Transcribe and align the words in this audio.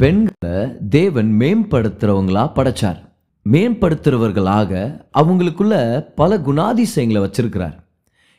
பெண்களை 0.00 0.72
தேவன் 0.88 1.36
மேம்படுத்துறவங்களா 1.38 2.42
படைச்சார். 2.54 3.00
மேம்படுத்துறவர்களாக 3.48 5.00
அவங்களுக்குள்ள 5.18 6.00
பல 6.00 6.38
குணாதிசயங்களை 6.38 7.20
வச்சிருக்கிறார். 7.24 7.74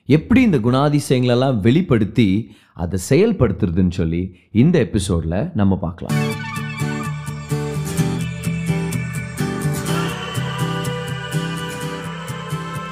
எப்படி 0.05 0.41
இந்த 0.41 0.57
குணாதிசயங்களெல்லாம் 0.57 1.59
வெளிப்படுத்தி 1.59 2.55
அதை 2.73 2.99
செயல்படுத்துறதுன்னு 3.09 3.91
சொல்லி 3.91 4.35
இந்த 4.51 4.79
எபிசோட்ல 4.79 5.51
நம்ம 5.53 5.77
பார்க்கலாம். 5.77 6.17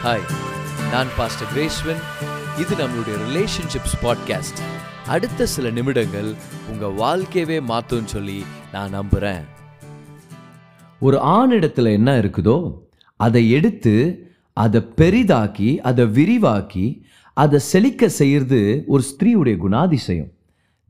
ஹாய் 0.04 0.28
நான் 0.92 1.08
பாஸ்டர் 1.18 1.48
கிரேஸ்வன் 1.56 2.04
இது 2.60 2.76
நம்மளுடைய 2.76 3.18
ரிலேஷன்ஷிப்ஸ் 3.30 3.98
பாட்காஸ்ட் 4.02 4.62
அடுத்த 5.08 5.46
சில 5.46 5.70
நிமிடங்கள் 5.70 6.36
உங்கள் 6.82 7.08
வாழ்க்கையவே 7.08 7.62
மாற்றும்னு 7.70 8.06
சொல்லி 8.06 8.44
நான் 8.72 8.90
நம்புகிறேன் 8.90 9.46
ஒரு 11.00 11.18
ஆணிடத்தில் 11.18 11.92
என்ன 11.92 12.20
இருக்குதோ 12.20 12.74
அதை 13.16 13.50
எடுத்து 13.50 13.96
அதை 14.54 14.82
பெரிதாக்கி 14.98 15.78
அதை 15.78 16.06
விரிவாக்கி 16.06 17.06
அதை 17.34 17.60
செழிக்க 17.60 18.10
செய்கிறது 18.10 18.84
ஒரு 18.88 19.04
ஸ்திரீயுடைய 19.04 19.58
குணாதிசயம். 19.66 20.32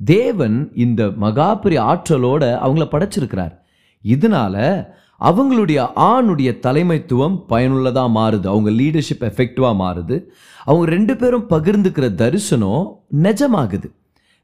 தேவன் 0.06 0.72
இந்த 0.76 1.08
மகாபெரிய 1.08 1.80
ஆற்றலோட 1.92 2.44
அவங்கள 2.66 2.86
படைச்சிருக்கிறார். 2.92 3.56
இதனால 4.04 4.86
அவங்களுடைய 5.22 5.88
ஆணுடைய 5.96 6.52
தலைமைத்துவம் 6.60 7.44
பயனுள்ளதாக 7.48 8.20
மாறுது. 8.20 8.48
அவங்க 8.48 8.70
லீடர்ஷிப் 8.70 9.24
எஃபெக்டிவாக 9.30 9.76
மாறுது. 9.86 10.24
அவங்க 10.66 10.86
ரெண்டு 10.86 11.16
பேரும் 11.16 11.50
பகிர்ந்துக்கிற 11.50 12.16
தரிசனம் 12.16 13.00
நிஜமாகுது. 13.22 13.98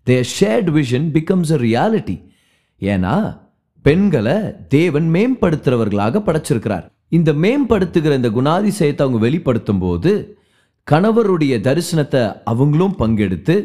Their 0.08 0.28
shared 0.40 0.70
vision 0.78 1.08
becomes 1.18 1.52
a 1.56 1.60
reality 1.68 2.18
ஏன்னா 2.82 3.16
பெண்களை 3.86 4.36
தேவன் 4.68 5.08
மேம்படுத்துறவர்களாக 5.14 6.22
படைச்சிருக்கிறார். 6.28 6.86
இந்த 7.10 7.34
மேம்படுத்துகிற 7.34 8.14
இந்த 8.16 8.30
குணாதிசயத்தை 8.30 9.04
அவங்க 9.06 9.18
வெளிப்படுத்தும் 9.18 9.80
போது 9.80 10.12
கணவருடைய 10.92 11.54
தரிசனத்தை 11.68 12.22
அவங்களும் 12.44 12.96
பங்கெடுத்து 13.00 13.56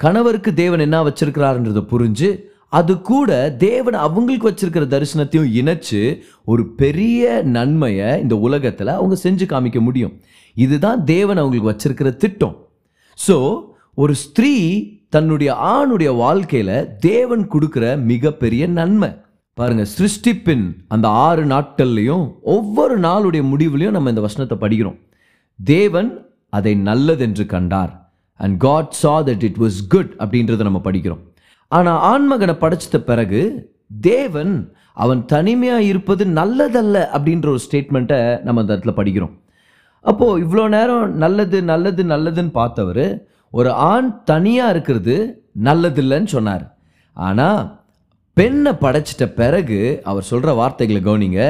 கணவருக்கு 0.00 0.50
தேவன் 0.54 0.80
என்ன 0.80 0.98
வச்சிருக்கிறாருன்றதை 1.02 1.82
புரிஞ்சு 1.92 2.28
அது 2.78 2.92
கூட 3.00 3.30
தேவன் 3.58 3.96
அவங்களுக்கு 4.06 4.48
வச்சிருக்கிற 4.50 4.84
தரிசனத்தையும் 4.94 5.52
இணைச்சு 5.60 6.00
ஒரு 6.44 6.62
பெரிய 6.82 7.42
நன்மையை 7.56 8.10
இந்த 8.20 8.34
உலகத்தில் 8.38 8.96
அவங்க 8.96 9.16
செஞ்சு 9.22 9.46
காமிக்க 9.52 9.80
முடியும். 9.80 10.14
இதுதான் 10.56 11.04
தேவன் 11.04 11.36
அவங்களுக்கு 11.36 11.72
வச்சிருக்கிற 11.72 12.10
திட்டம். 12.16 12.56
ஸோ 13.18 13.36
ஒரு 13.94 14.14
ஸ்திரீ 14.14 14.54
தன்னுடைய 15.14 15.50
ஆணுடைய 15.74 16.10
வாழ்க்கையில 16.24 16.70
தேவன் 17.08 17.44
கொடுக்கிற 17.52 17.84
மிகப்பெரிய 18.10 18.64
நன்மை. 18.78 19.10
பாருங்க 19.58 19.84
சிருஷ்டிப்பின் 19.94 20.66
அந்த 20.94 21.06
ஆறு 21.26 21.42
நாட்கள்லையும் 21.44 22.26
ஒவ்வொரு 22.54 22.94
நாளுடைய 23.06 23.42
முடிவுலையும் 23.52 23.96
நம்ம 23.96 24.12
இந்த 24.12 24.22
வசனத்தை 24.26 24.56
படிக்கிறோம். 24.64 24.98
தேவன் 25.58 26.10
அதை 26.58 26.72
நல்லதென்று 26.88 27.44
கண்டார். 27.54 27.92
And 28.40 28.56
God 28.66 28.94
saw 29.00 29.14
that 29.28 29.44
it 29.48 29.58
was 29.64 29.80
good 29.94 30.12
அப்படின்றத 30.22 30.66
நம்ம 30.68 30.82
படிக்கிறோம். 30.84 31.22
ஆனால் 31.72 31.98
ஆண்மகனை 32.12 32.54
படைச்சிட்ட 32.62 32.98
பிறகு 33.10 33.40
தேவன் 34.00 34.54
அவன் 35.04 35.20
தனிமையாக 35.32 35.88
இருப்பது 35.90 36.22
நல்லதல்ல 36.38 36.96
அப்படின்ற 37.16 37.46
ஒரு 37.54 37.60
ஸ்டேட்மெண்ட்டை 37.66 38.20
நம்ம 38.46 38.60
அந்த 38.62 38.72
இடத்துல 38.76 38.94
படிக்கிறோம். 39.00 39.34
அப்போது 40.04 40.40
இவ்வளோ 40.44 40.64
நேரம் 40.76 41.16
நல்லது 41.24 41.58
நல்லது 41.72 42.02
நல்லதுன்னு 42.12 42.52
பார்த்தவர் 42.60 43.04
ஒரு 43.50 43.70
ஆண் 43.72 44.08
தனியாக 44.24 44.70
இருக்கிறது 44.70 45.16
நல்லதில்லைன்னு 45.64 46.30
சொன்னார். 46.36 46.76
ஆனால் 47.12 47.62
பெண்ணை 48.32 48.72
படைச்சிட்ட 48.72 49.24
பிறகு 49.40 50.00
அவர் 50.04 50.22
சொல்கிற 50.22 50.52
வார்த்தைகளை 50.52 51.00
கவனிங்க 51.04 51.40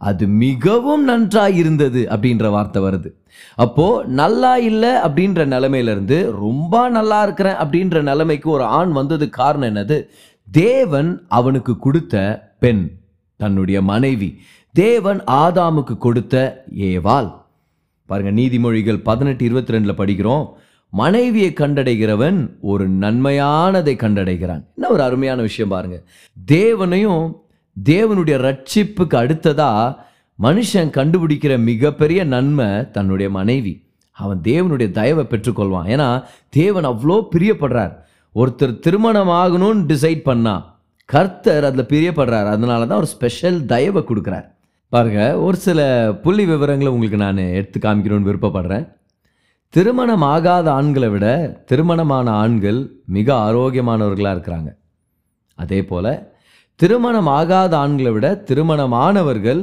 அது 0.00 0.26
மிகவும் 0.26 1.04
நன்றாக 1.04 1.50
இருந்தது 1.50 2.00
அப்படின்ற 2.10 2.50
வார்த்தை 2.50 2.82
வருது. 2.82 3.10
அப்போது 3.54 4.08
நல்லா 4.20 4.56
இல்லை 4.56 4.92
அப்படின்ற 5.06 5.46
நிலமையிலேருந்து 5.54 6.18
ரொம்ப 6.44 6.88
நல்லா 6.88 7.22
இருக்கிறேன் 7.22 7.54
அப்படின்ற 7.54 8.02
நிலைமைக்கு 8.02 8.50
ஒரு 8.50 8.64
ஆண் 8.78 8.92
வந்தது 8.92 9.28
காரணம் 9.28 9.68
என்னது? 9.70 9.96
தேவன் 10.50 11.10
அவனுக்கு 11.28 11.78
கொடுத்த 11.78 12.14
பெண் 12.58 12.84
தன்னுடைய 13.36 13.82
மனைவி. 13.82 14.30
தேவன் 14.74 15.20
ஆதாமுக்கு 15.24 15.98
கொடுத்த 15.98 16.64
ஏவாள். 16.90 17.30
பாருங்கள் 18.06 18.38
நீதிமொழிகள் 18.40 19.02
பதினெட்டு 19.02 19.44
இருபத்தி 19.44 19.74
ரெண்டில் 19.74 20.00
படிக்கிறோம். 20.00 20.46
மனைவியை 20.90 21.52
கண்டடைகிறவன் 21.52 22.50
ஒரு 22.60 22.90
நன்மையானதை 22.90 23.94
கண்டடைகிறான். 23.94 24.62
என்ன 24.74 24.88
ஒரு 24.88 25.02
அருமையான 25.02 25.40
விஷயம் 25.40 25.70
பாருங்க. 25.70 26.02
தேவனையும் 26.44 27.42
தேவனுடைய 27.84 28.36
ரட்சிப்புக்கு 28.46 29.16
அடுத்ததா 29.22 29.96
மனுஷன் 30.42 30.90
கண்டுபிடிக்கிற 30.90 31.62
மிகப்பெரிய 31.62 32.24
நன்மை 32.24 32.90
தன்னுடைய 32.90 33.30
மனைவி. 33.30 33.86
அவன் 34.12 34.40
தேவனுடைய 34.42 34.90
தயவை 34.90 35.26
பெற்றுக்கொள்வான். 35.30 35.88
ஏன்னா 35.94 36.24
தேவன் 36.48 36.86
அவ்வளோ 36.86 37.22
பிரியப்படுறார். 37.36 37.92
ஒருத்தர் 38.34 38.78
திருமணம் 38.78 39.28
ஆகணும்னு 39.28 39.92
டிசைட் 39.92 40.22
பண்ணா 40.22 40.80
கர்த்தர் 41.04 41.64
அதில் 41.64 41.84
பிரியப்படுறார். 41.84 42.46
அதனால 42.46 42.86
தான் 42.86 42.98
ஒரு 42.98 43.06
ஸ்பெஷல் 43.06 43.64
தயவை 43.64 44.04
கொடுக்குறார். 44.08 44.44
பாருங்க 44.88 45.38
ஒரு 45.38 45.56
சில 45.56 45.80
புள்ளி 46.22 46.44
விவரங்களை 46.44 46.92
உங்களுக்கு 46.92 47.24
நான் 47.24 47.36
எடுத்து 47.36 47.78
காமிக்கணும்னு 47.78 48.28
விருப்பப்படுறேன். 48.30 48.96
திருமணம் 49.74 50.22
ஆகாத 50.22 50.72
ஆண்களை 50.72 51.08
விட 51.08 51.26
திருமணமான 51.66 52.30
ஆண்கள் 52.30 52.78
மிக 53.04 53.34
ஆரோக்கியமானவர்களாக 53.34 54.36
இருக்கிறாங்க. 54.36 54.70
அதே 55.54 55.84
போல் 55.84 56.30
திருமணம் 56.74 57.26
ஆகாத 57.26 57.76
ஆண்களை 57.76 58.10
விட 58.12 58.44
திருமணமானவர்கள் 58.50 59.60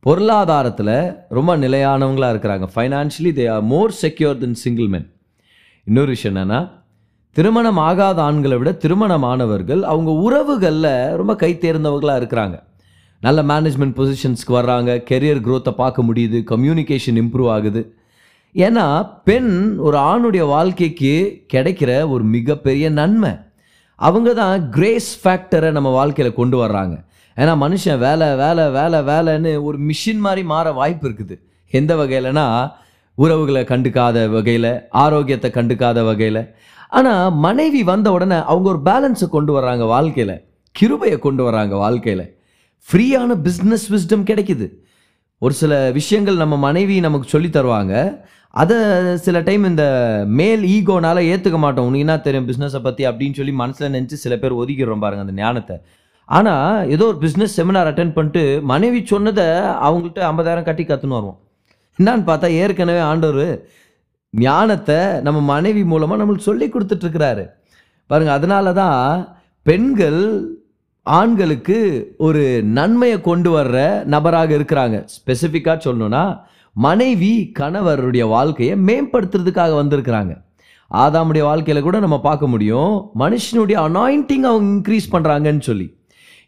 பொருளாதாரத்தில் 0.00 1.16
ரொம்ப 1.28 1.56
நிலையானவங்களாக 1.56 2.34
இருக்கிறாங்க. 2.34 2.66
Financially 2.74 3.32
they 3.38 3.50
are 3.50 3.62
more 3.62 3.92
secure 4.02 4.38
than 4.38 4.54
single 4.54 4.88
men 4.88 5.12
இன்னொரு 5.84 6.06
விஷயம் 6.06 6.36
என்னென்னா 6.36 6.70
திருமணம் 7.30 7.76
ஆகாத 7.76 8.22
ஆண்களை 8.22 8.56
விட 8.56 8.72
திருமணமானவர்கள் 8.72 9.82
அவங்க 9.82 10.10
உறவுகளில் 10.10 11.16
ரொம்ப 11.16 11.36
கை 11.36 11.54
தேர்ந்தவர்களாக 11.54 12.20
இருக்கிறாங்க. 12.22 12.62
நல்ல 13.20 13.42
மேனேஜ்மெண்ட் 13.42 13.96
பொசிஷன்ஸ்க்கு 14.00 14.56
வர்றாங்க. 14.58 14.90
கெரியர் 15.10 15.44
குரோத்தை 15.48 15.70
பார்க்க 15.70 16.02
முடியுது. 16.02 16.40
கம்யூனிகேஷன் 16.50 17.20
இம்ப்ரூவ் 17.22 17.50
ஆகுது. 17.50 17.82
ஏன்னா 18.56 19.10
பெண் 19.24 19.78
ஒரு 19.78 19.96
ஆணுடைய 19.96 20.46
வாழ்க்கைக்கு 20.46 21.14
கிடைக்கிற 21.52 22.08
ஒரு 22.08 22.24
மிகப்பெரிய 22.24 22.90
நன்மை. 22.90 23.32
அவங்க 23.94 24.32
தான் 24.34 24.70
கிரேஸ் 24.70 25.10
ஃபேக்டரை 25.22 25.70
நம்ம 25.70 25.90
வாழ்க்கையில் 25.90 26.34
கொண்டு 26.34 26.66
வர்றாங்க. 26.66 26.94
ஏன்னா 27.36 27.52
மனுஷன் 27.64 27.98
வேலை 27.98 28.34
வேலை 28.36 28.70
வேலை 28.70 28.98
வேலைன்னு 29.00 29.62
ஒரு 29.62 29.78
மிஷின் 29.78 30.18
மாதிரி 30.18 30.42
மாற 30.42 30.72
வாய்ப்பு 30.72 31.08
இருக்குது. 31.08 31.36
எந்த 31.70 31.96
வகையிலனா 31.96 32.72
உறவுகளை 33.14 33.62
கண்டுக்காத 33.62 34.30
வகையில் 34.30 34.88
ஆரோக்கியத்தை 34.90 35.50
கண்டுக்காத 35.50 36.04
வகையில். 36.04 36.54
ஆனால் 36.88 37.32
மனைவி 37.32 37.82
வந்த 37.82 38.12
உடனே 38.12 38.34
அவங்க 38.34 38.68
ஒரு 38.68 38.80
பேலன்ஸை 38.84 39.28
கொண்டு 39.28 39.60
வர்றாங்க 39.60 39.86
வாழ்க்கையில். 39.86 40.44
கிருபையை 40.72 41.18
கொண்டு 41.18 41.50
வர்றாங்க 41.50 41.74
வாழ்க்கையில். 41.76 42.26
ஃப்ரீயான 42.86 43.36
பிஸ்னஸ் 43.46 43.86
விஸ்டம் 43.90 44.28
கிடைக்குது. 44.30 44.66
ஒரு 45.42 45.54
சில 45.60 45.72
விஷயங்கள் 45.98 46.42
நம்ம 46.42 46.54
மனைவி 46.66 46.96
நமக்கு 47.06 47.26
சொல்லி 47.34 47.48
தருவாங்க. 47.56 47.94
அதை 48.62 48.76
சில 49.26 49.36
டைம் 49.48 49.64
இந்த 49.70 49.84
மேல் 50.40 50.62
ஈகோனால 50.76 51.18
ஏற்றுக்க 51.32 51.58
மாட்டோம். 51.64 51.86
உனக்கு 51.88 52.04
என்ன 52.06 52.16
தெரியும் 52.26 52.48
பிஸ்னஸை 52.50 52.80
பற்றி 52.86 53.02
அப்படின்னு 53.10 53.38
சொல்லி 53.38 53.54
மனசில் 53.62 53.94
நினச்சி 53.96 54.18
சில 54.24 54.36
பேர் 54.42 54.58
ஒதுக்கிடுறோம் 54.60 55.04
பாருங்க 55.04 55.24
அந்த 55.26 55.34
ஞானத்தை. 55.42 55.76
ஆனால் 56.28 56.88
ஏதோ 56.94 57.04
ஒரு 57.12 57.18
பிஸ்னஸ் 57.24 57.56
செமினார் 57.58 57.90
அட்டன் 57.90 58.14
பண்ணிட்டு 58.18 58.42
மனைவி 58.72 59.00
சொன்னதை 59.12 59.46
அவங்கள்ட்ட 59.86 60.22
ஐம்பதாயிரம் 60.30 60.68
கட்டி 60.68 60.84
கற்றுன்னு 60.90 61.18
வருவோம். 61.18 61.38
என்னான்னு 61.98 62.24
பார்த்தா 62.30 62.48
ஏற்கனவே 62.62 63.02
ஆண்டவர் 63.10 63.48
ஞானத்தை 64.34 65.00
நம்ம 65.26 65.40
மனைவி 65.54 65.82
மூலமாக 65.90 66.20
நம்மளுக்கு 66.20 66.48
சொல்லி 66.50 66.66
கொடுத்துட்ருக்கிறாரு 66.68 67.44
பாருங்கள் 68.10 68.36
அதனால 68.38 68.72
தான் 68.80 69.02
பெண்கள் 69.66 70.22
ஆண்களுக்கு 71.04 72.14
ஒரு 72.18 72.62
நன்மையை 72.62 73.20
கொண்டு 73.20 73.62
வர்ற 73.62 74.04
நபராக 74.04 74.54
இருக்கிறாங்க. 74.54 75.08
ஸ்பெசிஃபிக்காக 75.14 75.78
சொல்லணும்னா 75.84 76.40
மனைவி 76.72 77.50
கணவருடைய 77.58 78.28
வாழ்க்கையை 78.28 78.78
மேம்படுத்துறதுக்காக 78.78 79.74
வந்திருக்கிறாங்க. 79.74 80.42
ஆதாமுடைய 80.90 81.42
வாழ்க்கையில் 81.42 81.82
கூட 81.82 82.00
நம்ம 82.00 82.20
பார்க்க 82.20 82.46
முடியும் 82.46 83.10
மனுஷனுடைய 83.18 83.76
அனாயிண்டிங் 83.86 84.46
அவங்க 84.50 84.70
இன்க்ரீஸ் 84.74 85.12
பண்ணுறாங்கன்னு 85.12 85.60
சொல்லி. 85.60 85.98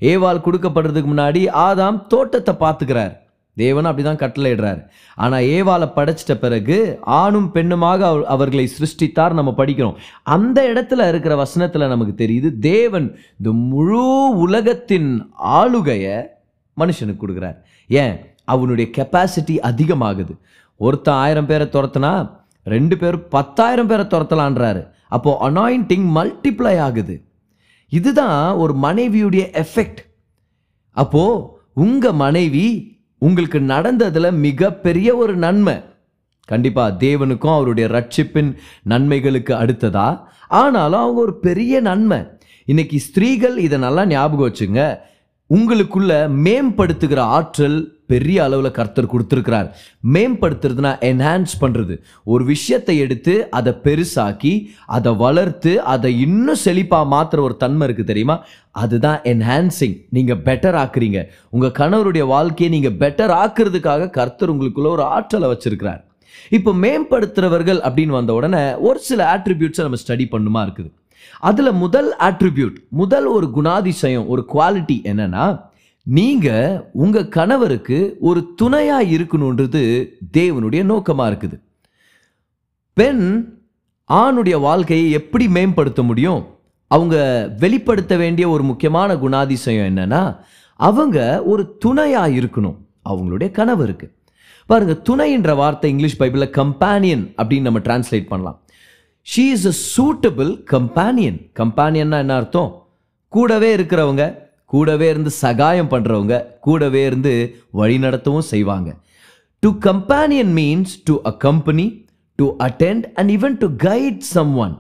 ஏவால் 0.01 0.45
கொடுக்கப்படுறதுக்கு 0.45 1.11
முன்னாடி 1.13 1.43
ஆதாம் 1.55 2.07
தோட்டத்தை 2.07 2.55
பார்த்துக்கிறார். 2.61 3.15
தேவன் 3.57 3.87
அப்படிதான் 3.87 4.23
கட்டளையிடுறார் 4.23 4.89
ஆனால் 5.15 5.43
ஏவாலை 5.43 5.93
படைச்சிட்ட 5.97 6.35
பிறகு 6.35 6.99
ஆணும் 7.03 7.51
பெண்ணுமாக 7.55 8.03
அவர்- 8.03 8.23
அவர்களை 8.23 8.71
சிருஷ்டித்தார் 8.79 9.33
நம்ம 9.33 9.55
படிக்கிறோம். 9.57 9.95
அந்த 10.23 10.73
இடத்துல 10.75 11.09
இருக்கிற 11.09 11.37
வசனத்தில் 11.37 11.89
நமக்கு 11.89 12.27
தெரியுது 12.27 12.59
தேவன் 12.59 13.19
இந்த 13.39 13.53
முழு 13.53 14.33
உலகத்தின் 14.37 15.31
ஆளுகையை 15.33 16.27
மனுஷனுக்கு 16.77 17.17
கொடுக்குறார். 17.27 17.57
ஏன்? 17.89 18.21
அவனுடைய 18.45 18.91
கெப்பாசிட்டி 18.97 19.59
அதிகமாகுது. 19.63 20.39
ஒருத்தன் 20.77 21.15
ஆயிரம் 21.15 21.47
பேரை 21.47 21.67
துரத்துனா 21.67 22.31
ரெண்டு 22.65 22.97
பேர் 22.97 23.29
பத்தாயிரம் 23.29 23.87
பேரை 23.87 24.05
துரத்தலான்றாரு. 24.05 24.89
அப்போது 25.09 25.51
அனாயிண்டிங் 25.51 26.09
மல்டிப்ளை 26.15 26.79
ஆகுது. 26.79 27.25
இதுதான் 27.89 28.55
ஒரு 28.55 28.75
மனைவியுடைய 28.83 29.65
எஃபெக்ட் 29.65 29.97
அப்போது 30.91 31.45
உங்கள் 31.75 32.13
மனைவி 32.13 32.96
உங்களுக்கு 33.19 33.61
நடந்ததில் 33.61 34.33
மிகப்பெரிய 34.33 35.17
ஒரு 35.17 35.37
நன்மை. 35.37 35.75
கண்டிப்பாக 36.45 37.07
தேவனுக்கும் 37.07 37.55
அவருடைய 37.55 37.89
ரட்சிப்பின் 37.89 38.57
நன்மைகளுக்கு 38.83 39.55
அடுத்ததா? 39.55 40.21
ஆனாலும் 40.49 41.01
அவங்க 41.01 41.21
ஒரு 41.21 41.39
பெரிய 41.39 41.81
நன்மை. 41.81 42.19
இன்னைக்கு 42.65 42.99
ஸ்திரீகள் 42.99 43.59
இதை 43.59 43.79
நல்லா 43.79 44.07
ஞாபகம் 44.07 44.53
வச்சுங்க. 44.53 44.97
உங்களுக்குள்ள 45.55 46.29
மேம்படுத்துகிற 46.29 47.19
ஆற்றல் 47.19 47.96
பெரிய 48.13 48.39
அளவில் 48.47 48.77
கர்த்தர் 48.79 49.11
கொடுத்துருக்கிறார். 49.13 49.69
மேம்படுத்துறதுனா 50.15 50.93
என்ஹான்ஸ் 51.11 51.55
பண்ணுறது 51.63 51.95
ஒரு 52.33 52.45
விஷயத்தை 52.53 52.97
எடுத்து 53.05 53.35
அதை 53.59 53.73
பெருசாக்கி 53.87 54.55
அதை 54.97 55.13
வளர்த்து 55.25 55.73
அதை 55.95 56.13
இன்னும் 56.27 56.63
செழிப்பாக 56.65 57.11
மாற்றுற 57.15 57.41
ஒரு 57.49 57.57
தன்மை 57.63 57.87
இருக்குது 57.89 58.11
தெரியுமா? 58.13 58.37
அதுதான் 58.83 59.21
என்ஹான்சிங் 59.33 59.97
நீங்கள் 60.17 60.43
பெட்டர் 60.49 60.79
ஆக்குறீங்க. 60.83 61.21
உங்கள் 61.51 61.77
கணவருடைய 61.81 62.27
வாழ்க்கையை 62.35 62.71
நீங்கள் 62.77 62.99
பெட்டர் 63.05 63.35
ஆக்குறதுக்காக 63.43 64.11
கர்த்தர் 64.19 64.53
உங்களுக்குள்ள 64.55 64.91
ஒரு 64.97 65.07
ஆற்றலை 65.17 65.49
வச்சுருக்கிறார். 65.53 66.03
இப்போ 66.57 66.73
மேம்படுத்துறவர்கள் 66.85 67.81
அப்படின்னு 67.87 68.19
வந்த 68.19 68.33
உடனே 68.39 68.63
ஒரு 68.89 68.99
சில 69.09 69.21
ஆட்ரிபியூட்ஸை 69.35 69.85
நம்ம 69.87 69.99
ஸ்டடி 70.03 70.27
பண்ணுமா 70.35 70.61
இருக்குது. 70.67 70.91
அதில் 71.49 71.79
முதல் 71.85 72.11
ஆட்ரிபியூட் 72.29 72.77
முதல் 73.01 73.27
ஒரு 73.37 73.47
குணாதிசயம் 73.57 74.27
ஒரு 74.33 74.43
குவாலிட்டி 74.53 74.97
என்னென்னா 75.13 75.45
நீங்க 76.09 76.49
உங்க 76.93 77.27
கணவருக்கு 77.27 78.17
ஒரு 78.21 78.55
துணையா 78.63 78.99
இருக்கணுன்றது 79.07 80.09
தேவனுடைய 80.37 80.83
நோக்கமா 80.91 81.25
இருக்குது. 81.33 81.61
பெண் 82.93 83.55
ஆணுடைய 84.13 84.61
வாழ்க்கையை 84.61 85.11
எப்படி 85.11 85.49
மேம்படுத்த 85.49 86.03
முடியும்? 86.03 86.47
அவங்க 86.87 87.17
வெளிப்படுத்த 87.59 88.17
வேண்டிய 88.17 88.49
ஒரு 88.49 88.63
முக்கியமான 88.63 89.15
குணாதிசயம் 89.15 89.89
என்னன்னா 89.91 90.37
அவங்க 90.75 91.43
ஒரு 91.45 91.79
துணையா 91.85 92.25
இருக்கணும் 92.39 92.77
அவங்களுடைய 93.09 93.51
கணவருக்கு. 93.51 94.13
பாருங்க 94.67 94.95
துணைன்ற 94.95 95.55
வார்த்தை 95.55 95.91
இங்கிலீஷ் 95.91 96.21
பைபிளில் 96.21 96.57
கம்பானியன் 96.61 97.35
அப்படின்னு 97.37 97.61
நம்ம 97.61 97.79
டிரான்ஸ்லேட் 97.79 98.27
பண்ணலாம். 98.27 98.63
She 99.37 99.47
is 99.51 99.99
a 99.99 100.05
suitable 100.05 100.65
companion 100.71 101.51
கம்பானியன்னா 101.59 102.19
என்ன 102.19 102.35
அர்த்தம்? 102.35 102.87
கூடவே 103.29 103.77
இருக்கிறவங்க 103.77 104.46
கூடவே 104.73 105.09
இருந்து 105.09 105.31
சகாயம் 105.45 105.93
பண்ணுறவங்க 105.93 106.37
கூடவே 106.67 107.03
இருந்து 107.11 107.33
வழிநடத்தவும் 107.81 108.49
செய்வாங்க. 108.53 108.89
To 109.63 109.69
companion 109.89 110.53
means 110.59 110.95
to 111.09 111.15
accompany 111.31 111.87
to 112.39 112.47
attend 112.67 113.05
and 113.19 113.31
even 113.37 113.57
to 113.63 113.69
guide 113.87 114.25
someone 114.65 114.75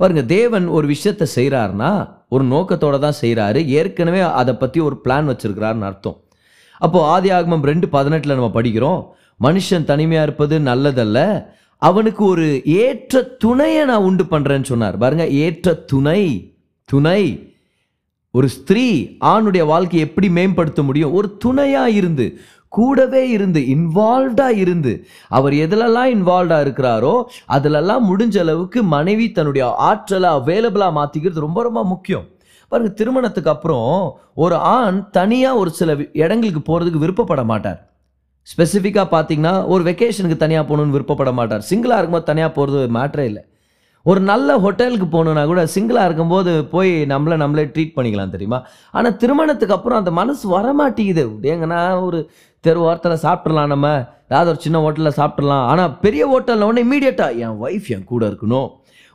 பாருங்க 0.00 0.22
தேவன் 0.24 0.66
ஒரு 0.76 0.86
விஷயத்தை 0.86 1.26
செய்கிறாருன்னா 1.34 1.90
ஒரு 2.34 2.44
நோக்கத்தோட 2.44 2.96
தான் 3.04 3.20
செய்கிறாரு 3.20 3.60
ஏற்கனவே 3.78 4.20
அதை 4.40 4.52
பற்றி 4.54 4.78
ஒரு 4.80 4.96
பிளான் 5.04 5.30
வச்சுருக்கிறாருன்னு 5.30 5.88
அர்த்தம். 5.90 6.18
அப்போது 6.80 7.06
ஆதி 7.14 7.30
ஆகமம் 7.36 7.64
ரெண்டு 7.70 7.86
பதினெட்டில் 7.94 8.36
நம்ம 8.38 8.50
படிக்கிறோம். 8.58 9.00
மனுஷன் 9.46 9.88
தனிமையாக 9.90 10.26
இருப்பது 10.28 10.54
நல்லதல்ல. 10.70 11.18
அவனுக்கு 11.82 12.22
ஒரு 12.24 12.46
ஏற்ற 12.82 13.22
துணையை 13.44 13.82
நான் 13.90 14.06
உண்டு 14.08 14.24
பண்ணுறேன்னு 14.30 14.70
சொன்னார். 14.72 14.96
பாருங்க 15.02 15.26
ஏற்ற 15.44 15.74
துணை 15.92 16.22
துணை. 16.84 17.22
ஒரு 18.34 18.48
ஸ்திரீ 18.48 18.86
ஆணுடைய 19.24 19.66
வாழ்க்கையை 19.66 20.08
எப்படி 20.08 20.28
மேம்படுத்த 20.30 20.82
முடியும்? 20.82 21.12
ஒரு 21.12 21.28
துணையா 21.44 21.86
இருந்து 21.86 22.26
கூடவே 22.68 23.22
இருந்து 23.28 23.60
இன்வால்வ்டா 23.60 24.48
இருந்து 24.56 24.92
அவர் 25.28 25.52
எதுலெல்லாம் 25.52 26.10
இன்வால்வ்டா 26.16 26.58
இருக்கிறாரோ 26.64 27.14
அதுலெல்லாம் 27.48 28.04
முடிஞ்ச 28.10 28.38
அளவுக்கு 28.38 28.82
மனைவி 28.82 29.32
தன்னுடைய 29.32 29.74
ஆற்றலை 29.74 30.30
அவைலபிளா 30.30 30.88
மாத்திக்கிறது 30.98 31.46
ரொம்ப 31.46 31.62
ரொம்ப 31.62 31.84
முக்கியம். 31.84 32.26
பாருங்க 32.68 32.92
திருமணத்துக்கு 32.92 33.50
அப்புறம் 33.50 34.18
ஒரு 34.34 34.54
ஆண் 34.54 35.10
தனியா 35.10 35.54
ஒரு 35.56 35.70
சில 35.70 35.96
இடங்களுக்கு 36.12 36.62
போறதுக்கு 36.68 37.04
விருப்பப்பட 37.04 37.44
மாட்டார். 37.44 37.80
ஸ்பெசிஃபிக்காக 38.48 39.08
பார்த்தீங்கன்னா 39.14 39.66
ஒரு 39.66 39.82
வெக்கேஷனுக்கு 39.84 40.36
தனியாக 40.36 40.66
போகணுன்னு 40.68 40.96
விருப்பப்பட 40.96 41.32
மாட்டார். 41.32 41.62
சிங்கிளாக 41.70 42.00
இருக்கும்போது 42.00 42.30
தனியாக 42.32 42.52
போகிறது 42.52 42.88
மேட்ரே 42.98 43.24
இல்லை. 43.30 43.42
ஒரு 44.02 44.20
நல்ல 44.20 44.58
ஹோட்டலுக்கு 44.58 45.06
போகணுன்னா 45.06 45.46
கூட 45.46 45.64
சிங்கிளாக 45.64 46.04
இருக்கும்போது 46.04 46.64
போய் 46.64 47.02
நம்மளை 47.02 47.36
நம்மளே 47.36 47.64
ட்ரீட் 47.64 47.96
பண்ணிக்கலாம் 47.96 48.28
தெரியுமா? 48.28 48.66
ஆனால் 48.92 49.16
திருமணத்துக்கு 49.16 49.74
அப்புறம் 49.74 49.98
அந்த 49.98 50.10
மனசு 50.10 50.44
வரமாட்டேங்குது. 50.58 51.24
ஏங்கன்னா 51.42 52.00
ஒரு 52.00 52.30
தெரு 52.60 52.80
ஓரத்தில் 52.80 53.22
சாப்பிட்றலாம் 53.22 53.66
நம்ம. 53.66 54.08
ஏதாவது 54.28 54.50
ஒரு 54.50 54.60
சின்ன 54.60 54.78
ஹோட்டலில் 54.80 55.16
சாப்பிட்றலாம் 55.16 55.66
ஆனால் 55.66 55.98
பெரிய 55.98 56.22
ஹோட்டலில் 56.26 56.62
உடனே 56.62 56.82
இமீடியட்டாக 56.84 57.36
என் 57.36 57.56
ஒய்ஃப் 57.62 57.88
என் 57.88 58.04
கூட 58.04 58.26
இருக்கணும். 58.26 58.68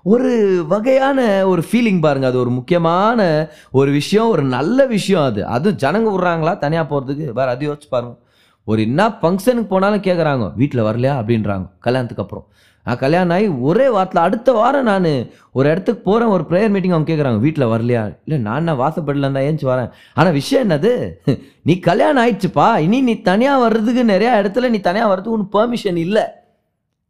ஒரு 0.03 0.65
வகையான 0.67 1.47
ஒரு 1.47 1.63
ஃபீலிங் 1.71 1.99
பாருங்கள் 1.99 2.29
அது 2.29 2.39
ஒரு 2.39 2.49
முக்கியமான 2.49 3.49
ஒரு 3.71 3.91
விஷயம் 3.91 4.29
ஒரு 4.29 4.43
நல்ல 4.43 4.85
விஷயம் 4.85 5.23
அது. 5.23 5.45
அதுவும் 5.45 5.77
ஜனங்க 5.77 6.09
விட்றாங்களா? 6.15 6.57
தனியாக 6.57 6.85
போகிறதுக்கு 6.89 7.31
வேறு 7.33 7.49
அது 7.49 7.71
யோசிச்சு 7.71 7.89
பாருங்கள் 7.89 8.19
ஒரு 8.65 8.81
என்ன 8.81 9.07
ஃபங்க்ஷனுக்கு 9.07 9.67
போனாலும் 9.67 10.01
கேட்குறாங்க 10.01 10.55
வீட்டில் 10.55 10.81
வரலையா? 10.81 11.13
அப்படின்றாங்க. 11.21 11.69
கல்யாணத்துக்கு 11.79 12.23
அப்புறம். 12.23 12.47
நான் 12.85 12.97
கல்யாணம் 12.97 13.35
ஆகி 13.37 13.47
ஒரே 13.47 13.89
வாரத்தில் 13.89 14.21
அடுத்த 14.21 14.51
வாரம் 14.51 14.83
நான் 14.83 15.27
ஒரு 15.51 15.69
இடத்துக்கு 15.69 16.01
போகிறேன் 16.01 16.27
ஒரு 16.27 16.45
ப்ரேயர் 16.49 16.69
மீட்டிங் 16.69 16.91
அவங்க 16.91 17.13
கேட்குறாங்க 17.13 17.39
வீட்டில் 17.39 17.65
வரலையா? 17.65 18.17
இல்லை 18.25 18.41
நான் 18.41 18.57
என்ன 18.57 18.73
வாசப்படல 18.73 19.31
தான் 19.31 19.45
ஏஞ்சி 19.49 19.65
வரேன். 19.65 19.89
ஆனால் 20.13 20.33
விஷயம் 20.33 20.69
என்னது? 20.69 21.11
நீ 21.61 21.79
கல்யாணம் 21.79 22.23
ஆயிடுச்சுப்பா. 22.23 22.77
இனி 22.77 23.01
நீ 23.01 23.21
தனியாக 23.21 23.69
வர்றதுக்கு 23.69 24.03
நிறையா 24.03 24.33
இடத்துல 24.41 24.69
நீ 24.69 24.79
தனியாக 24.79 25.07
வர்றதுக்கு 25.07 25.37
ஒன்றும் 25.39 25.53
பெர்மிஷன் 25.57 25.95
இல்லை. 25.95 26.21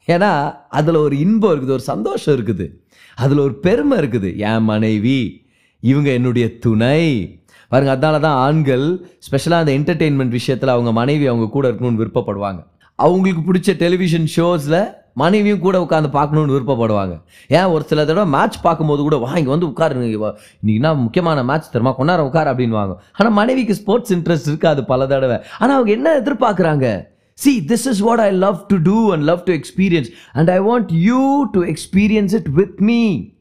ஏன்னா 0.07 0.55
அதில் 0.69 0.95
ஒரு 0.95 1.19
இன்பம் 1.19 1.53
இருக்குது 1.53 1.69
ஒரு 1.69 1.79
சந்தோஷம் 1.79 2.35
இருக்குது. 2.37 2.67
அதில் 3.15 3.39
ஒரு 3.39 3.55
பெருமை 3.55 3.97
இருக்குது. 3.97 4.37
என் 4.37 4.63
மனைவி 4.63 5.45
இவங்க 5.79 6.11
என்னுடைய 6.11 6.57
துணை. 6.57 7.39
பாருங்க 7.69 7.91
அதனால 7.91 8.19
தான் 8.19 8.35
ஆண்கள் 8.35 9.07
ஸ்பெஷலாக 9.19 9.63
அந்த 9.63 9.93
என்டர்டெயின்மெண்ட் 9.93 10.27
விஷயத்தில் 10.27 10.69
அவங்க 10.69 10.91
மனைவி 10.91 11.27
அவங்க 11.27 11.49
கூட 11.49 11.71
இருக்கணும்னு 11.71 12.01
விருப்பப்படுவாங்க. 12.01 12.61
அவங்களுக்கு 12.95 13.53
பிடிச்ச 13.53 13.77
டெலிவிஷன் 13.77 14.27
ஷோஸில் 14.35 15.01
மனைவியும் 15.13 15.59
கூட 15.59 15.79
உட்காந்து 15.79 16.09
பார்க்கணுன்னு 16.15 16.53
விருப்பப்படுவாங்க. 16.55 17.21
ஏன் 17.47 17.63
ஒரு 17.63 17.83
சில 17.83 18.05
தடவை 18.05 18.39
மேட்ச் 18.39 18.61
பார்க்கும்போது 18.61 19.01
கூட 19.01 19.17
வா 19.17 19.37
இங்கே 19.37 19.49
வந்து 19.49 19.67
உட்காரு 19.71 19.95
இன்னைக்குன்னா 19.99 20.95
முக்கியமான 20.95 21.43
மேட்ச் 21.43 21.75
தருமா 21.75 21.93
கொண்டார 21.97 22.19
உட்கார் 22.19 22.47
அப்படின்வாங்க 22.47 22.95
ஆனால் 23.11 23.31
மனைவிக்கு 23.31 23.75
ஸ்போர்ட்ஸ் 23.75 24.13
இன்ட்ரெஸ்ட் 24.13 24.47
இருக்காது 24.47 24.85
பல 24.85 25.07
தடவை. 25.07 25.37
ஆனால் 25.59 25.75
அவங்க 25.75 25.91
என்ன 25.91 26.19
எதிர்பார்க்குறாங்க? 26.19 27.05
See 27.33 27.63
this 27.67 27.87
is 27.87 27.99
what 27.99 28.19
I 28.19 28.31
love 28.31 28.65
to 28.67 28.77
do 28.83 29.11
and 29.13 29.23
love 29.23 29.43
to 29.43 29.53
experience 29.53 30.07
and 30.33 30.49
I 30.49 30.59
want 30.59 30.91
you 30.93 31.43
to 31.51 31.63
experience 31.63 32.33
it 32.33 32.53
with 32.53 32.79
me 32.79 33.31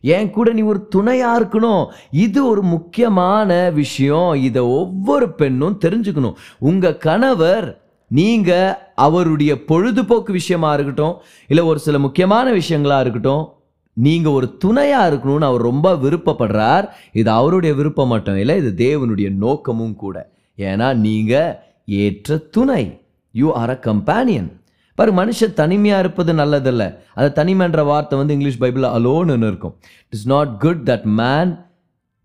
என் 0.00 0.30
கூட 0.30 0.52
நீ 0.52 0.62
ஒரு 0.62 0.88
துணையாக 0.88 1.40
இருக்கணும்? 1.40 1.86
இது 2.10 2.46
ஒரு 2.46 2.62
முக்கியமான 2.62 3.70
விஷயம். 3.70 4.34
இதை 4.34 4.62
ஒவ்வொரு 4.62 5.34
பெண்ணும் 5.34 5.78
தெரிஞ்சுக்கணும். 5.84 6.34
உங்கள் 6.58 6.96
கணவர் 6.96 7.79
நீங்கள் 8.10 8.76
அவருடைய 8.94 9.64
பொழுதுபோக்கு 9.64 10.32
விஷயமா 10.32 10.72
இருக்கட்டும் 10.74 11.16
இல்லை 11.46 11.64
ஒரு 11.64 11.78
சில 11.78 11.98
முக்கியமான 11.98 12.46
விஷயங்களாக 12.52 13.04
இருக்கட்டும் 13.04 13.44
நீங்கள் 13.92 14.32
ஒரு 14.32 14.56
துணையாக 14.56 15.08
இருக்கணும்னு 15.10 15.48
அவர் 15.48 15.62
ரொம்ப 15.62 15.88
விருப்பப்படுறார். 15.94 16.86
இது 17.12 17.30
அவருடைய 17.30 17.74
விருப்பம் 17.74 18.08
மட்டும் 18.08 18.36
இல்லை 18.36 18.56
இது 18.62 18.70
தேவனுடைய 18.86 19.28
நோக்கமும் 19.44 19.96
கூட. 19.96 20.16
ஏன்னா 20.58 20.88
நீங்கள் 21.06 21.56
ஏற்ற 21.84 22.36
துணை. 22.36 23.00
யூ 23.32 23.52
ஆர் 23.52 23.70
அ 23.70 23.78
கம்பேனியன் 23.88 24.48
பாரு 24.94 25.12
மனுஷன் 25.12 25.54
தனிமையாக 25.54 26.02
இருப்பது 26.04 26.32
நல்லதில்ல. 26.32 26.84
அந்த 27.14 27.28
தனிமைன்ற 27.40 27.84
வார்த்தை 27.84 28.18
வந்து 28.18 28.34
இங்கிலீஷ் 28.36 28.60
பைபிளில் 28.62 28.94
அலோன்னு 28.96 29.48
இருக்கும். 29.50 29.74
It 30.04 30.18
is 30.18 30.26
not 30.26 30.52
good 30.58 30.82
that 30.90 31.08
man 31.22 31.52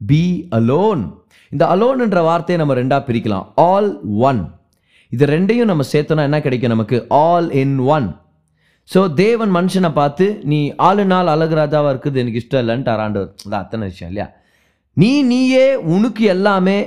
be 0.02 0.24
alone 0.60 1.04
இந்த 1.52 1.66
அலோன்ன்ற 1.76 2.22
வார்த்தையை 2.30 2.58
நம்ம 2.66 2.82
ரெண்டாக 2.82 3.02
பிரிக்கலாம். 3.10 3.46
ஆல் 3.56 3.92
ஒன் 4.04 4.42
இது 5.16 5.26
ரெண்டையும் 5.36 5.72
நம்ம 5.72 5.84
சேர்த்தோன்னா 5.94 6.28
என்ன 6.30 6.40
கிடைக்கும் 6.46 6.74
நமக்கு? 6.76 6.98
ஆல் 7.26 7.50
இன் 7.64 7.78
ஒன் 7.96 8.08
ஸோ 8.90 9.00
தேவன் 9.22 9.52
மனுஷனை 9.58 9.90
பார்த்து 10.00 10.26
நீ 10.52 10.60
ஆளு 10.88 11.04
நாள் 11.12 11.32
அழகு 11.34 11.56
ராஜாவாக 11.60 11.92
இருக்குது 11.94 12.20
எனக்கு 12.22 12.42
இஷ்டம் 12.42 12.62
இல்லைன்ட்டு 12.64 12.92
ஆராண்டவர். 12.94 13.32
அதான் 13.46 13.64
அத்தனை 13.64 13.86
விஷயம் 13.92 14.12
இல்லையா? 14.12 14.28
நீ 14.98 15.12
நீயே 15.32 15.66
உனக்கு 15.96 16.24
எல்லாமே 16.36 16.78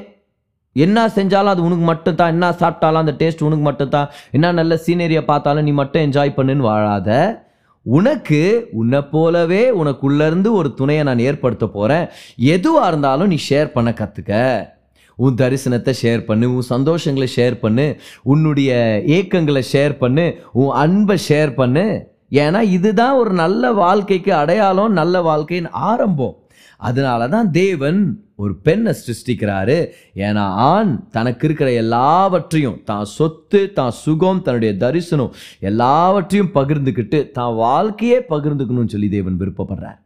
என்ன 0.77 0.99
செஞ்சாலும் 1.17 1.53
அது 1.53 1.65
உனக்கு 1.69 1.85
மட்டும் 1.91 2.19
தான் 2.21 2.33
என்ன 2.35 2.47
சாப்பிட்டாலும் 2.61 3.03
அந்த 3.03 3.15
டேஸ்ட் 3.21 3.45
உனக்கு 3.49 3.65
மட்டும் 3.69 3.93
தான் 3.97 4.11
என்ன 4.37 4.53
நல்ல 4.61 4.75
சீனரியை 4.85 5.23
பார்த்தாலும் 5.31 5.67
நீ 5.69 5.73
மட்டும் 5.81 6.05
என்ஜாய் 6.07 6.37
பண்ணுன்னு 6.39 6.69
வாழாத. 6.71 7.11
உனக்கு 7.87 8.41
உன்னை 8.81 9.01
போலவே 9.15 9.63
உனக்குள்ளேருந்து 9.81 10.51
ஒரு 10.61 10.71
துணையை 10.81 11.03
நான் 11.09 11.27
ஏற்படுத்த 11.29 11.67
போகிறேன் 11.77 12.07
எதுவாக 12.55 12.91
இருந்தாலும் 12.91 13.31
நீ 13.33 13.39
ஷேர் 13.49 13.75
பண்ண 13.77 13.91
கற்றுக்க 14.01 14.33
உன் 15.25 15.39
தரிசனத்தை 15.43 15.93
ஷேர் 16.03 16.23
பண்ணு 16.29 16.47
உன் 16.57 16.71
சந்தோஷங்களை 16.75 17.29
ஷேர் 17.37 17.57
பண்ணு 17.65 17.87
உன்னுடைய 18.33 18.71
ஏக்கங்களை 19.19 19.63
ஷேர் 19.73 19.95
பண்ணு 20.03 20.27
உன் 20.61 20.75
அன்பை 20.85 21.17
ஷேர் 21.29 21.53
பண்ணு. 21.61 21.87
ஏன்னா 22.45 22.61
இதுதான் 22.77 23.17
ஒரு 23.21 23.33
நல்ல 23.43 23.73
வாழ்க்கைக்கு 23.83 24.33
அடையாளம் 24.43 24.99
நல்ல 25.01 25.23
வாழ்க்கையின் 25.29 25.71
ஆரம்பம். 25.91 26.37
அதனால 26.81 27.21
தான் 27.35 27.49
தேவன் 27.51 28.01
ஒரு 28.43 28.53
பெண்ணை 28.67 28.93
சிருஷ்டிக்கிறாரு. 28.99 29.77
ஏன்னா 30.27 30.45
ஆண் 30.73 30.93
தனக்கு 31.17 31.45
இருக்கிற 31.47 31.69
எல்லாவற்றையும் 31.83 32.77
தான் 32.91 33.07
சொத்து 33.15 33.61
தான் 33.79 33.95
சுகம் 34.03 34.43
தன்னுடைய 34.47 34.73
தரிசனம் 34.85 35.33
எல்லாவற்றையும் 35.71 36.53
பகிர்ந்துக்கிட்டு 36.59 37.21
தான் 37.39 37.55
வாழ்க்கையே 37.65 38.19
பகிர்ந்துக்கணும்னு 38.33 38.95
சொல்லி 38.95 39.09
தேவன் 39.17 39.41
விருப்பப்படுறார். 39.41 39.99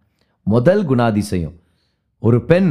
முதல் 0.47 0.85
குணாதிசயம் 0.93 1.57
ஒரு 2.23 2.41
பெண் 2.53 2.71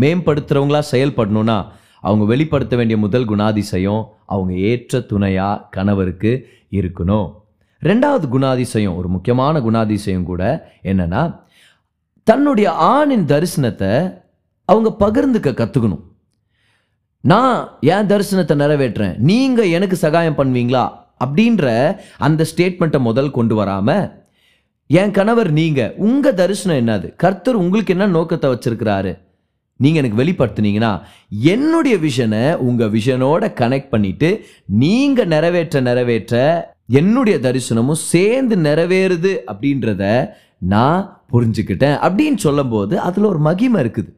மேம்படுத்துகிறவங்களா 0.00 0.80
செயல்படணும்னா 0.92 1.58
அவங்க 2.00 2.24
வெளிப்படுத்த 2.24 2.76
வேண்டிய 2.76 2.96
முதல் 3.04 3.28
குணாதிசயம் 3.28 4.02
அவங்க 4.26 4.52
ஏற்ற 4.70 5.00
துணையாக 5.00 5.62
கணவருக்கு 5.76 6.32
இருக்கணும். 6.78 7.28
ரெண்டாவது 7.82 8.26
குணாதிசயம் 8.34 8.96
ஒரு 8.96 9.08
முக்கியமான 9.08 9.60
குணாதிசயம் 9.60 10.28
கூட 10.30 10.42
என்னென்னா 10.90 11.22
தன்னுடைய 12.22 12.68
ஆணின் 12.70 13.26
தரிசனத்தை 13.32 13.92
அவங்க 14.68 14.90
பகிர்ந்துக்க 15.04 15.50
கற்றுக்கணும் 15.60 16.04
நான் 17.20 17.56
என் 17.80 18.10
தரிசனத்தை 18.12 18.54
நிறைவேற்றுறேன் 18.62 19.16
நீங்கள் 19.30 19.72
எனக்கு 19.76 19.96
சகாயம் 19.96 20.38
பண்ணுவீங்களா? 20.38 20.84
அப்படின்ற 21.24 21.66
அந்த 22.26 22.44
ஸ்டேட்மெண்ட்டை 22.50 23.00
முதல் 23.08 23.30
கொண்டு 23.30 23.54
வராமல் 23.54 24.06
என் 24.90 25.14
கணவர் 25.18 25.50
நீங்கள் 25.58 25.94
உங்கள் 26.06 26.38
தரிசனம் 26.40 26.80
என்னது? 26.80 27.06
கர்த்தர் 27.22 27.62
உங்களுக்கு 27.62 27.94
என்ன 27.94 28.06
நோக்கத்தை 28.06 28.50
வச்சுருக்கிறாரு? 28.52 29.12
நீங்கள் 29.76 30.02
எனக்கு 30.02 30.20
வெளிப்படுத்துனீங்கன்னா 30.22 31.00
என்னுடைய 31.30 31.96
விஷனை 31.96 32.54
உங்கள் 32.66 32.90
விஷனோட 32.90 33.44
கனெக்ட் 33.60 33.88
பண்ணிட்டு 33.88 34.28
நீங்கள் 34.66 35.26
நிறைவேற்ற 35.26 35.80
நிறைவேற்ற 35.80 36.34
என்னுடைய 36.86 37.36
தரிசனமும் 37.38 38.02
சேர்ந்து 38.12 38.56
நிறைவேறுது 38.56 39.32
அப்படின்றத 39.52 40.30
நான் 40.58 41.22
புரிஞ்சுக்கிட்டேன் 41.32 41.96
அப்படின்னு 42.06 42.36
சொல்லும்போது 42.36 42.94
அதில் 43.00 43.24
ஒரு 43.24 43.38
மகிமை 43.38 43.78
இருக்குது. 43.84 44.10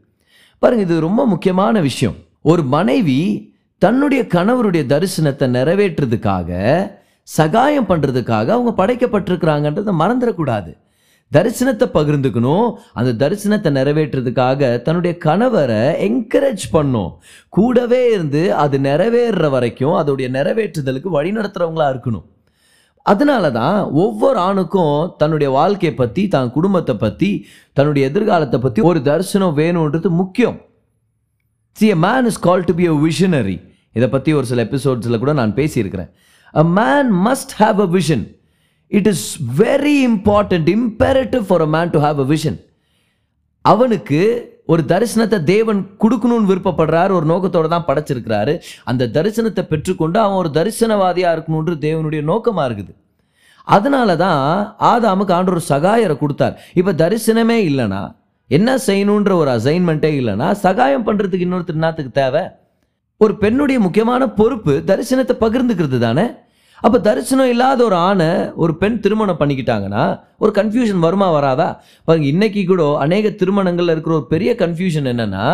பாருங்கள் 0.58 0.86
இது 0.86 1.00
ரொம்ப 1.00 1.26
முக்கியமான 1.26 1.80
விஷயம். 1.80 2.16
ஒரு 2.42 2.62
மனைவி 2.62 3.20
தன்னுடைய 3.78 4.22
கணவருடைய 4.34 4.82
தரிசனத்தை 4.92 5.46
நிறைவேற்றுறதுக்காக 5.56 6.50
சகாயம் 7.22 7.88
பண்ணுறதுக்காக 7.88 8.48
அவங்க 8.56 8.72
படைக்கப்பட்டிருக்கிறாங்கன்றதை 8.80 9.94
மறந்துடக்கூடாது. 10.02 10.70
தரிசனத்தை 11.32 11.86
பகிர்ந்துக்கணும். 11.96 12.68
அந்த 12.98 13.10
தரிசனத்தை 13.22 13.70
நிறைவேற்றுறதுக்காக 13.78 14.82
தன்னுடைய 14.86 15.12
கணவரை 15.24 15.82
என்கரேஜ் 16.06 16.64
பண்ணும். 16.76 17.10
கூடவே 17.56 18.02
இருந்து 18.14 18.42
அது 18.64 18.78
நிறைவேறுற 18.88 19.48
வரைக்கும் 19.56 19.96
அதோடைய 20.02 20.28
நிறைவேற்றுதலுக்கு 20.38 21.10
வழிநடத்துகிறவங்களா 21.18 21.88
இருக்கணும். 21.94 22.26
அதனால 23.06 23.50
தான் 23.58 23.78
ஒவ்வொரு 24.04 24.38
ஆணுக்கும் 24.48 24.96
தன்னுடைய 25.18 25.48
வாழ்க்கையை 25.56 25.94
பற்றி 25.96 26.22
தன் 26.28 26.54
குடும்பத்தை 26.54 26.94
பற்றி 27.02 27.30
தன்னுடைய 27.72 28.08
எதிர்காலத்தை 28.10 28.58
பற்றி 28.60 28.80
ஒரு 28.90 29.00
தரிசனம் 29.10 29.58
வேணுன்றது 29.60 30.08
முக்கியம். 30.22 30.56
See 31.76 31.88
a 31.96 31.98
man 32.06 32.26
is 32.30 32.40
call 32.46 32.66
to 32.70 32.74
be 32.80 32.86
a 32.92 32.96
visionary 33.06 33.56
இதை 33.98 34.08
பற்றி 34.14 34.30
ஒரு 34.38 34.46
சில 34.50 34.62
எபிசோட்ஸில் 34.68 35.22
கூட 35.22 35.32
நான் 35.40 35.54
பேசியிருக்கிறேன். 35.60 36.10
A 36.54 36.64
man 36.78 37.10
must 37.28 37.54
have 37.60 37.80
a 37.86 37.88
vision 37.98 38.24
it 38.92 39.08
is 39.12 39.26
very 39.62 39.96
important 40.10 40.68
imperative 40.76 41.44
for 41.48 41.64
a 41.68 41.70
man 41.76 41.92
to 41.94 42.00
have 42.06 42.20
a 42.24 42.28
vision 42.34 42.58
அவனுக்கு 43.64 44.20
ஒரு 44.72 44.82
தரிசனத்தை 44.92 45.38
தேவன் 45.54 45.80
கொடுக்கணும்னு 46.02 46.48
விருப்பப்படுறாரு 46.50 47.12
ஒரு 47.18 47.26
நோக்கத்தோட 47.32 47.66
தான் 47.72 47.86
படைச்சிருக்கிறாரு. 47.88 48.54
அந்த 48.90 49.08
தரிசனத்தை 49.16 49.62
பெற்றுக்கொண்டு 49.72 50.18
அவன் 50.22 50.40
ஒரு 50.42 50.50
தரிசனவாதியாக 50.58 51.34
இருக்கணுன்ற 51.36 51.74
தேவனுடைய 51.86 52.22
நோக்கமாக 52.30 52.66
இருக்குது. 52.68 52.92
அதனால 53.68 54.16
தான் 54.24 54.40
ஆதாமுக்கு 54.90 55.34
ஆண்டு 55.36 55.52
ஒரு 55.54 55.62
சகாயரை 55.72 56.16
கொடுத்தார். 56.22 56.56
இப்போ 56.78 56.92
தரிசனமே 57.02 57.58
இல்லைன்னா 57.70 58.02
என்ன 58.50 58.70
செய்யணுன்ற 58.88 59.32
ஒரு 59.42 59.50
அசைன்மெண்ட்டே 59.56 60.10
இல்லைன்னா 60.20 60.48
சகாயம் 60.64 61.06
பண்ணுறதுக்கு 61.06 61.46
இன்னொருத்தர் 61.46 61.78
என்னத்துக்கு 61.80 62.12
தேவை? 62.22 62.44
ஒரு 63.20 63.34
பெண்ணுடைய 63.44 63.78
முக்கியமான 63.86 64.22
பொறுப்பு 64.40 64.74
தரிசனத்தை 64.90 65.36
பகிர்ந்துக்கிறது 65.44 65.98
தானே? 66.06 66.26
அப்போ 66.82 66.98
தரிசனம் 66.98 67.48
இல்லாத 67.48 67.84
ஒரு 67.84 67.94
ஆணை 67.94 68.28
ஒரு 68.54 68.76
பெண் 68.76 69.00
திருமணம் 69.00 69.38
பண்ணிக்கிட்டாங்கன்னா 69.40 70.20
ஒரு 70.38 70.52
கன்ஃபியூஷன் 70.56 70.98
வருமா 70.98 71.30
வராதா? 71.30 71.68
பாருங்க 72.04 72.26
இன்னைக்கு 72.26 72.64
கூட 72.64 72.98
அநேக 72.98 73.30
திருமணங்களில் 73.30 73.88
இருக்கிற 73.88 74.14
ஒரு 74.14 74.26
பெரிய 74.26 74.52
கன்ஃபியூஷன் 74.52 75.08
என்னன்னா 75.12 75.46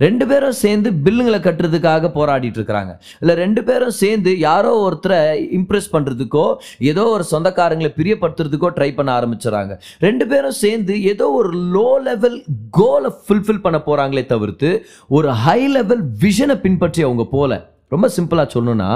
ரெண்டு 0.00 0.26
பேரும் 0.26 0.52
சேர்ந்து 0.52 0.90
பில்லுங்களை 0.90 1.38
கட்டுறதுக்காக 1.40 2.10
போராடிட்டு 2.14 2.58
இருக்கிறாங்க. 2.58 2.92
இல்லை 3.20 3.34
ரெண்டு 3.34 3.64
பேரும் 3.64 3.90
சேர்ந்து 3.90 4.38
யாரோ 4.38 4.72
ஒருத்தரை 4.86 5.18
இம்ப்ரெஸ் 5.58 5.88
பண்ணுறதுக்கோ 5.92 6.56
ஏதோ 6.78 7.04
ஒரு 7.04 7.24
சொந்தக்காரங்களை 7.30 7.90
பிரியப்படுத்துறதுக்கோ 7.96 8.70
ட்ரை 8.76 8.94
பண்ண 8.94 9.20
ஆரம்பிச்சிடறாங்க 9.20 9.76
ரெண்டு 9.98 10.26
பேரும் 10.26 10.50
சேர்ந்து 10.50 11.02
ஏதோ 11.02 11.30
ஒரு 11.30 11.52
லோ 11.58 12.02
லெவல் 12.02 12.44
கோலை 12.70 13.12
ஃபுல்ஃபில் 13.28 13.60
பண்ண 13.60 13.78
போகிறாங்களே 13.86 14.26
தவிர்த்து 14.26 14.86
ஒரு 15.08 15.32
ஹை 15.32 15.66
லெவல் 15.66 16.04
விஷனை 16.20 16.54
பின்பற்றி 16.60 17.02
அவங்க 17.02 17.24
போகல 17.24 17.56
ரொம்ப 17.88 18.10
சிம்பிளாக 18.16 18.48
சொல்லணும்னா 18.52 18.90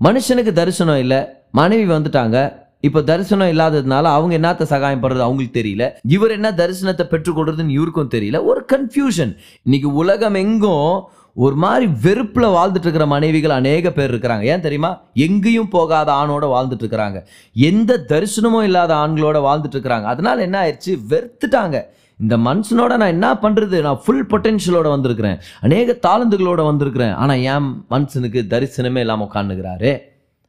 மனுஷனுக்கு 0.00 0.52
தரிசனம் 0.52 0.98
இல்லை 0.98 1.24
மனைவி 1.50 1.92
வந்துட்டாங்க 1.92 2.62
இப்போ 2.80 3.02
தரிசனம் 3.02 3.48
இல்லாததுனால 3.48 4.02
அவங்க 4.02 4.38
என்னத்த 4.38 4.62
சகாயம் 4.62 5.02
பண்றது 5.02 5.18
அவங்களுக்கு 5.18 5.60
தெரியல. 5.60 5.90
இவர் 6.08 6.30
என்ன 6.30 6.50
தரிசனத்தை 6.50 7.04
பெற்றுக்கொள்றதுன்னு 7.10 7.68
இவருக்கும் 7.68 8.10
தெரியல. 8.10 8.44
ஒரு 8.44 8.64
கன்ஃபியூஷன் 8.72 9.36
இன்னைக்கு 9.62 9.92
உலகம் 9.92 10.34
எங்கும் 10.34 11.02
ஒரு 11.34 11.54
மாதிரி 11.54 11.90
வெறுப்பில் 12.02 12.44
வாழ்ந்துட்டு 12.44 12.78
இருக்கிற 12.78 13.06
மனைவிகள் 13.06 13.50
அநேக 13.50 13.90
பேர் 13.90 14.14
இருக்கிறாங்க. 14.14 14.42
ஏன் 14.42 14.60
தெரியுமா? 14.60 15.02
எங்கேயும் 15.14 15.68
போகாத 15.68 16.12
ஆணோட 16.12 16.44
வாழ்ந்துட்டு 16.44 16.82
இருக்கிறாங்க. 16.82 17.24
எந்த 17.54 18.04
தரிசனமும் 18.08 18.62
இல்லாத 18.62 18.94
ஆண்களோட 18.94 19.36
வாழ்ந்துட்டு 19.36 19.76
இருக்கிறாங்க. 19.76 20.02
அதனால 20.02 20.42
என்ன 20.42 20.60
ஆயிடுச்சு? 20.62 20.98
வெறுத்துட்டாங்க. 21.08 21.82
இந்த 22.20 22.34
மனுஷனோட 22.46 22.92
நான் 23.00 23.14
என்ன 23.16 23.28
பண்ணுறது 23.44 23.76
நான் 23.86 24.00
ஃபுல் 24.04 24.26
பொட்டென்ஷியலோட 24.32 24.88
வந்திருக்கிறேன். 24.94 25.38
அநேக 25.66 25.96
தாளந்துகளோட 26.06 26.60
வந்திருக்கிறேன். 26.70 27.14
ஆனால் 27.22 27.42
ஏன் 27.52 27.68
மனுஷனுக்கு 27.94 28.42
தரிசனமே 28.52 29.02
இல்லாமல் 29.04 29.28
உட்காந்துக்கிறாரு 29.28 29.92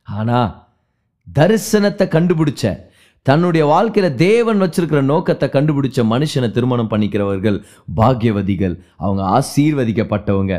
ஆனால் 0.07 0.49
தரிசனத்தை 1.27 2.07
கண்டுபிடிச்ச 2.15 2.73
தன்னுடைய 3.29 3.63
வாழ்க்கையில் 3.65 4.15
தேவன் 4.15 4.61
வச்சிருக்கிற 4.63 4.99
நோக்கத்தை 5.11 5.47
கண்டுபிடிச்ச 5.53 5.99
மனுஷனை 6.13 6.49
திருமணம் 6.57 6.91
பண்ணிக்கிறவர்கள் 6.91 7.57
பாக்கியவதிகள். 7.99 8.75
அவங்க 9.03 9.23
ஆசீர்வதிக்கப்பட்டவங்க. 9.37 10.55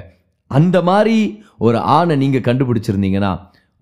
அந்த 0.50 0.76
மாதிரி 0.88 1.18
ஒரு 1.66 1.78
ஆணை 1.96 2.16
நீங்கள் 2.22 2.46
கண்டுபிடிச்சிருந்தீங்கன்னா 2.48 3.32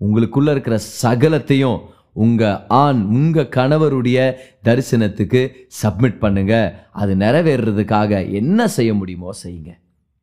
உங்களுக்குள்ளே 0.01 0.51
இருக்கிற 0.55 0.77
சகலத்தையும் 1.03 1.77
உங்கள் 2.23 2.59
ஆண் 2.83 3.01
உங்கள் 3.17 3.51
கணவருடைய 3.57 4.19
தரிசனத்துக்கு 4.67 5.41
சப்மிட் 5.81 6.21
பண்ணுங்க. 6.23 6.53
அது 7.01 7.11
நிறைவேறுறதுக்காக 7.23 8.11
என்ன 8.39 8.67
செய்ய 8.77 8.91
முடியுமோ 8.99 9.31
செய்யுங்க. 9.43 9.71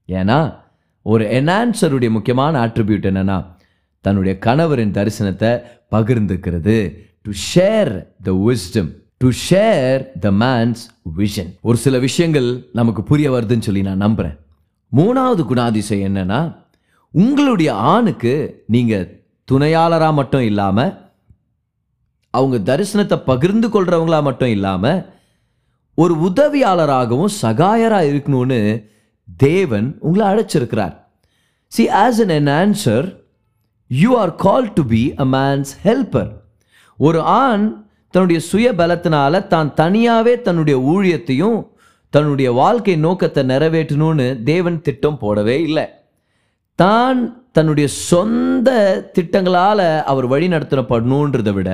ஏன்னா 0.08 0.38
ஒரு 1.06 1.24
என்ஹான்சருடைய 1.38 2.10
முக்கியமான 2.16 2.54
ஆட்ரிபியூட் 2.66 3.08
என்னன்னா 3.10 3.38
தன்னுடைய 4.04 4.34
கணவரின் 4.46 4.96
தரிசனத்தை 4.98 5.52
பகிர்ந்துக்கிறது. 5.94 6.76
To 7.26 7.32
share 7.50 7.92
the 8.28 8.32
wisdom 8.46 8.90
to 9.20 9.28
share 9.48 10.00
the 10.24 10.30
man's 10.42 10.80
vision 11.18 11.50
ஒரு 11.68 11.76
சில 11.82 11.96
விஷயங்கள் 12.06 12.48
நமக்கு 12.78 13.02
புரிய 13.10 13.28
வருதுன்னு 13.34 13.66
சொல்லி 13.66 13.82
நான் 13.88 14.04
நம்புகிறேன் 14.04 14.36
மூணாவது 14.92 15.42
குணாதிசயம் 15.50 16.06
என்னென்னா 16.08 16.40
உங்களுடைய 17.14 17.70
ஆணுக்கு 17.92 18.32
நீங்கள் 18.74 19.06
துணையாளராக 19.48 20.18
மட்டும் 20.20 20.44
இல்லாமல் 20.50 20.92
அவங்க 22.34 22.56
தரிசனத்தை 22.68 23.16
பகிர்ந்து 23.24 23.68
கொள்கிறவங்களா 23.68 24.22
மட்டும் 24.22 24.48
இல்லாமல் 24.48 25.00
ஒரு 25.98 26.14
உதவியாளராகவும் 26.28 27.32
சகாயராக 27.42 28.08
இருக்கணும்னு 28.10 28.60
தேவன் 29.36 29.88
உங்களை 30.00 30.24
அழைச்சிருக்கிறார். 30.32 30.94
See 31.72 31.84
as 31.88 32.18
an 32.18 32.34
an 32.38 32.52
answer 32.62 33.06
you 33.90 34.10
are 34.16 34.34
call 34.34 34.72
to 34.72 34.82
be 34.84 35.02
a 35.18 35.24
man's 35.24 35.72
helper 35.84 36.30
ஒரு 36.98 37.20
ஆண் 37.20 37.66
தன்னுடைய 38.14 38.40
சுய 38.40 38.68
பலத்தினால 38.72 39.46
தான் 39.46 39.74
தனியாகவே 39.74 40.34
தன்னுடைய 40.40 40.78
ஊழியத்தையும் 40.92 41.58
தன்னுடைய 42.10 42.52
வாழ்க்கை 42.52 42.96
நோக்கத்தை 42.96 43.42
நிறைவேற்றணும்னு 43.44 44.42
தேவன் 44.42 44.82
திட்டம் 44.82 45.18
போடவே 45.20 45.56
இல்லை. 45.60 45.86
தான் 46.78 47.20
தன்னுடைய 47.52 47.88
சொந்த 47.88 48.68
திட்டங்களால் 49.12 49.86
அவர் 50.02 50.26
வழி 50.26 50.48
நடத்தப்படணுன்றதை 50.48 51.52
விட 51.52 51.70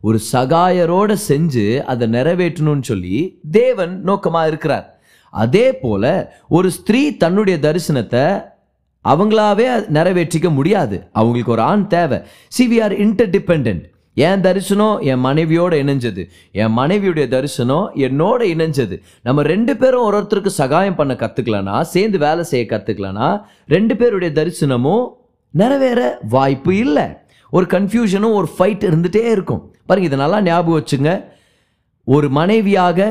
ஒரு 0.00 0.20
சகாயரோட 0.32 1.16
செஞ்சு 1.28 1.82
அதை 1.82 2.08
நிறைவேற்றணும்னு 2.08 2.82
சொல்லி 2.82 3.40
தேவன் 3.50 4.02
நோக்கமாக 4.02 4.48
இருக்கிறார். 4.48 5.00
அதே 5.30 5.72
போல 5.72 6.34
ஒரு 6.48 6.70
ஸ்திரீ 6.70 7.16
தன்னுடைய 7.16 7.58
தரிசனத்தை 7.58 8.42
அவங்களாவே 9.08 9.66
நிறைவேற்றிக்க 9.90 10.54
முடியாது. 10.54 11.08
அவங்களுக்கு 11.12 11.52
ஒரு 11.52 11.62
ஆண் 11.62 11.86
தேவை. 11.86 12.18
சி 12.48 12.78
வி 12.78 12.82
ஆர் 12.82 12.98
இன்டர்டிபெண்ட் 12.98 13.84
என் 14.14 14.40
தரிசனம் 14.40 15.00
என் 15.00 15.24
மனைவியோட 15.24 15.72
இணைஞ்சது. 15.82 16.28
என் 16.52 16.76
மனைவியுடைய 16.76 17.28
தரிசனம் 17.28 17.90
என்னோட 17.94 18.40
இணைஞ்சது. 18.54 19.02
நம்ம 19.22 19.42
ரெண்டு 19.42 19.76
பேரும் 19.76 20.02
ஒரு 20.02 20.18
ஒருத்தருக்கு 20.18 20.46
சகாயம் 20.46 20.94
பண்ண 20.94 21.14
கற்றுக்கலனா 21.14 21.80
சேர்ந்து 21.80 22.18
வேலை 22.18 22.44
செய்ய 22.44 22.66
கற்றுக்கலனா 22.68 23.42
ரெண்டு 23.66 23.96
பேருடைய 23.96 24.44
தரிசனமும் 24.44 25.08
நிறைவேற 25.50 26.18
வாய்ப்பு 26.28 26.76
இல்லை. 26.76 27.02
ஒரு 27.50 27.66
கன்ஃபியூஷனும் 27.70 28.32
ஒரு 28.32 28.48
ஃபைட் 28.58 28.88
இருந்துகிட்டே 28.90 29.24
இருக்கும். 29.30 29.69
பாருங்கள் 29.90 30.10
இதை 30.10 30.18
நல்லா 30.22 30.40
ஞாபகம் 30.48 30.78
வச்சுங்க. 30.80 31.10
ஒரு 32.14 32.26
மனைவியாக 32.38 33.08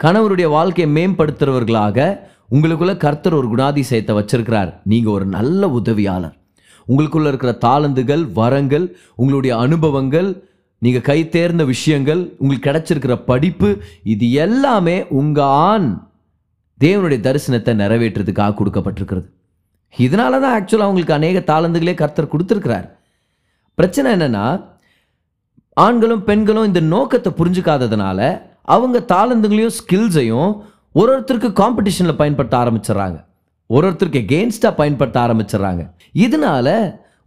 கணவருடைய 0.00 0.48
வாழ்க்கையை 0.56 0.88
மேம்படுத்துகிறவர்களாக 0.96 1.98
உங்களுக்குள்ளே 2.54 2.94
கர்த்தர் 3.06 3.36
ஒரு 3.38 3.48
குணாதிசயத்தை 3.54 4.12
வச்சிருக்கிறார். 4.18 4.70
நீங்கள் 4.90 5.14
ஒரு 5.16 5.26
நல்ல 5.34 5.62
உதவியாளர். 5.78 6.36
உங்களுக்குள்ளே 6.90 7.30
இருக்கிற 7.32 7.52
தாளந்துகள் 7.64 8.22
வரங்கள் 8.38 8.86
உங்களுடைய 9.20 9.52
அனுபவங்கள் 9.64 10.30
நீங்கள் 10.82 11.04
கை 11.08 11.18
தேர்ந்த 11.34 11.62
விஷயங்கள் 11.72 12.20
உங்களுக்கு 12.42 12.66
கிடைச்சிருக்கிற 12.68 13.14
படிப்பு 13.30 13.70
இது 14.12 14.26
எல்லாமே 14.44 14.96
உங்கள் 15.20 15.52
ஆண் 15.70 15.88
தேவனுடைய 16.80 17.20
தரிசனத்தை 17.26 17.72
நிறைவேற்றுறதுக்காக 17.82 18.56
கொடுக்கப்பட்டிருக்கிறது. 18.60 19.28
இதனால 19.94 20.40
தான் 20.44 20.54
ஆக்சுவலாக 20.56 20.88
அவங்களுக்கு 20.88 21.18
அநேக 21.18 21.38
தாளந்துகளே 21.52 21.94
கர்த்தர் 22.02 22.32
கொடுத்துருக்கிறார். 22.34 22.86
பிரச்சனை 23.78 24.08
என்னென்னா 24.16 24.46
ஆண்களும் 25.84 26.24
பெண்களும் 26.28 26.68
இந்த 26.70 26.80
நோக்கத்தை 26.94 27.30
புரிஞ்சுக்காததுனால 27.40 28.20
அவங்க 28.74 28.98
தாளந்துகளையும் 29.12 29.76
ஸ்கில்ஸையும் 29.80 30.50
ஒரு 30.98 31.10
ஒருத்தருக்கு 31.14 31.50
காம்படிஷனில் 31.60 32.20
பயன்படுத்த 32.20 32.56
ஆரம்பிச்சிடுறாங்க. 32.62 33.18
ஒரு 33.74 33.84
ஒருத்தருக்கு 33.88 34.20
எகெயின்ஸ்டாக 34.24 34.78
பயன்படுத்த 34.80 35.18
ஆரம்பிச்சிடுறாங்க. 35.24 35.82
இதனால 36.24 36.68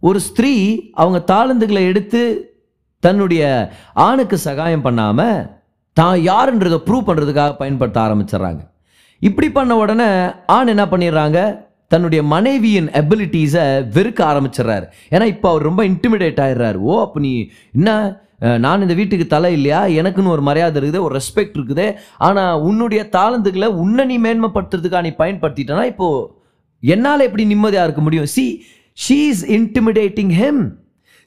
ஒரு 0.08 0.18
ஸ்திரீ 0.28 0.54
அவங்க 1.02 1.18
தாளந்துகளை 1.32 1.82
எடுத்து 1.90 2.22
தன்னுடைய 3.04 3.42
ஆணுக்கு 4.08 4.36
சகாயம் 4.46 4.84
பண்ணாமல் 4.86 5.38
தான் 5.98 6.16
யாருன்றதை 6.30 6.78
ப்ரூவ் 6.86 7.08
பண்ணுறதுக்காக 7.08 7.52
பயன்படுத்த 7.62 7.98
ஆரம்பிச்சிடுறாங்க. 8.06 8.62
இப்படி 9.28 9.48
பண்ண 9.56 9.72
உடனே 9.82 10.08
ஆண் 10.56 10.72
என்ன 10.72 10.84
பண்ணிடுறாங்க? 10.92 11.40
தன்னுடைய 11.92 12.20
மனைவியின் 12.34 12.88
எபிலிட்டிஸை 13.00 13.64
வெறுக்க 13.96 14.20
ஆரம்பிச்சிடுறாரு. 14.30 14.86
ஏன்னா 15.14 15.26
இப்போ 15.34 15.48
அவர் 15.52 15.66
ரொம்ப 15.68 15.82
இன்டிமிடேட் 15.90 16.40
ஆயிடுறாரு. 16.44 16.78
ஓ 16.90 16.94
அப்போ 17.00 17.18
நீ 17.26 17.32
என்ன? 17.78 17.90
நான் 18.64 18.84
இந்த 18.84 18.94
வீட்டுக்கு 18.94 19.26
தலை 19.26 19.50
இல்லையா 19.56 19.80
எனக்குன்னு 20.00 20.34
ஒரு 20.34 20.42
மரியாதை 20.42 20.76
இருக்குது 20.78 21.04
ஒரு 21.06 21.14
ரெஸ்பெக்ட் 21.14 21.56
இருக்குது 21.58 21.86
ஆனால் 22.18 22.60
உன்னுடைய 22.60 23.02
தாளந்துக்களை 23.16 23.68
உன்னை 23.82 24.04
நீ 24.10 24.16
மேன்மைப்படுத்துறதுக்காக 24.18 25.04
நீ 25.06 25.12
பயன்படுத்திட்டனா 25.20 25.84
இப்போது 25.92 26.24
என்னால் 26.82 27.26
எப்படி 27.28 27.44
நிம்மதியாக 27.44 27.86
இருக்க 27.88 28.02
முடியும் 28.02 28.28
see 28.34 28.44
she 28.98 29.18
is 29.32 29.44
intimidating 29.58 30.32
him 30.42 30.62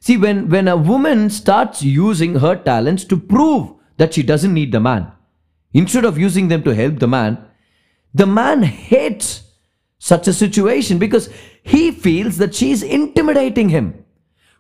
see 0.03 0.15
when 0.25 0.41
when 0.47 0.69
a 0.75 0.77
woman 0.95 1.25
starts 1.39 1.83
using 2.00 2.38
her 2.45 2.62
talents 2.69 3.07
to 3.07 3.17
prove 3.33 3.62
that 4.00 4.15
she 4.17 4.24
doesn't 4.31 4.57
need 4.59 4.74
the 4.77 4.81
man 4.89 5.05
instead 5.74 6.07
of 6.12 6.19
using 6.25 6.50
them 6.53 6.65
to 6.69 6.75
help 6.81 7.00
the 7.00 7.09
man 7.17 7.36
the 8.15 8.27
man 8.38 8.63
hates 8.89 9.31
such 10.01 10.29
a 10.29 10.36
situation 10.43 11.00
because 11.05 11.27
he 11.67 11.83
feels 12.01 12.38
that 12.38 12.55
she 12.59 12.67
is 12.71 12.83
intimidating 12.97 13.69
him. 13.69 13.88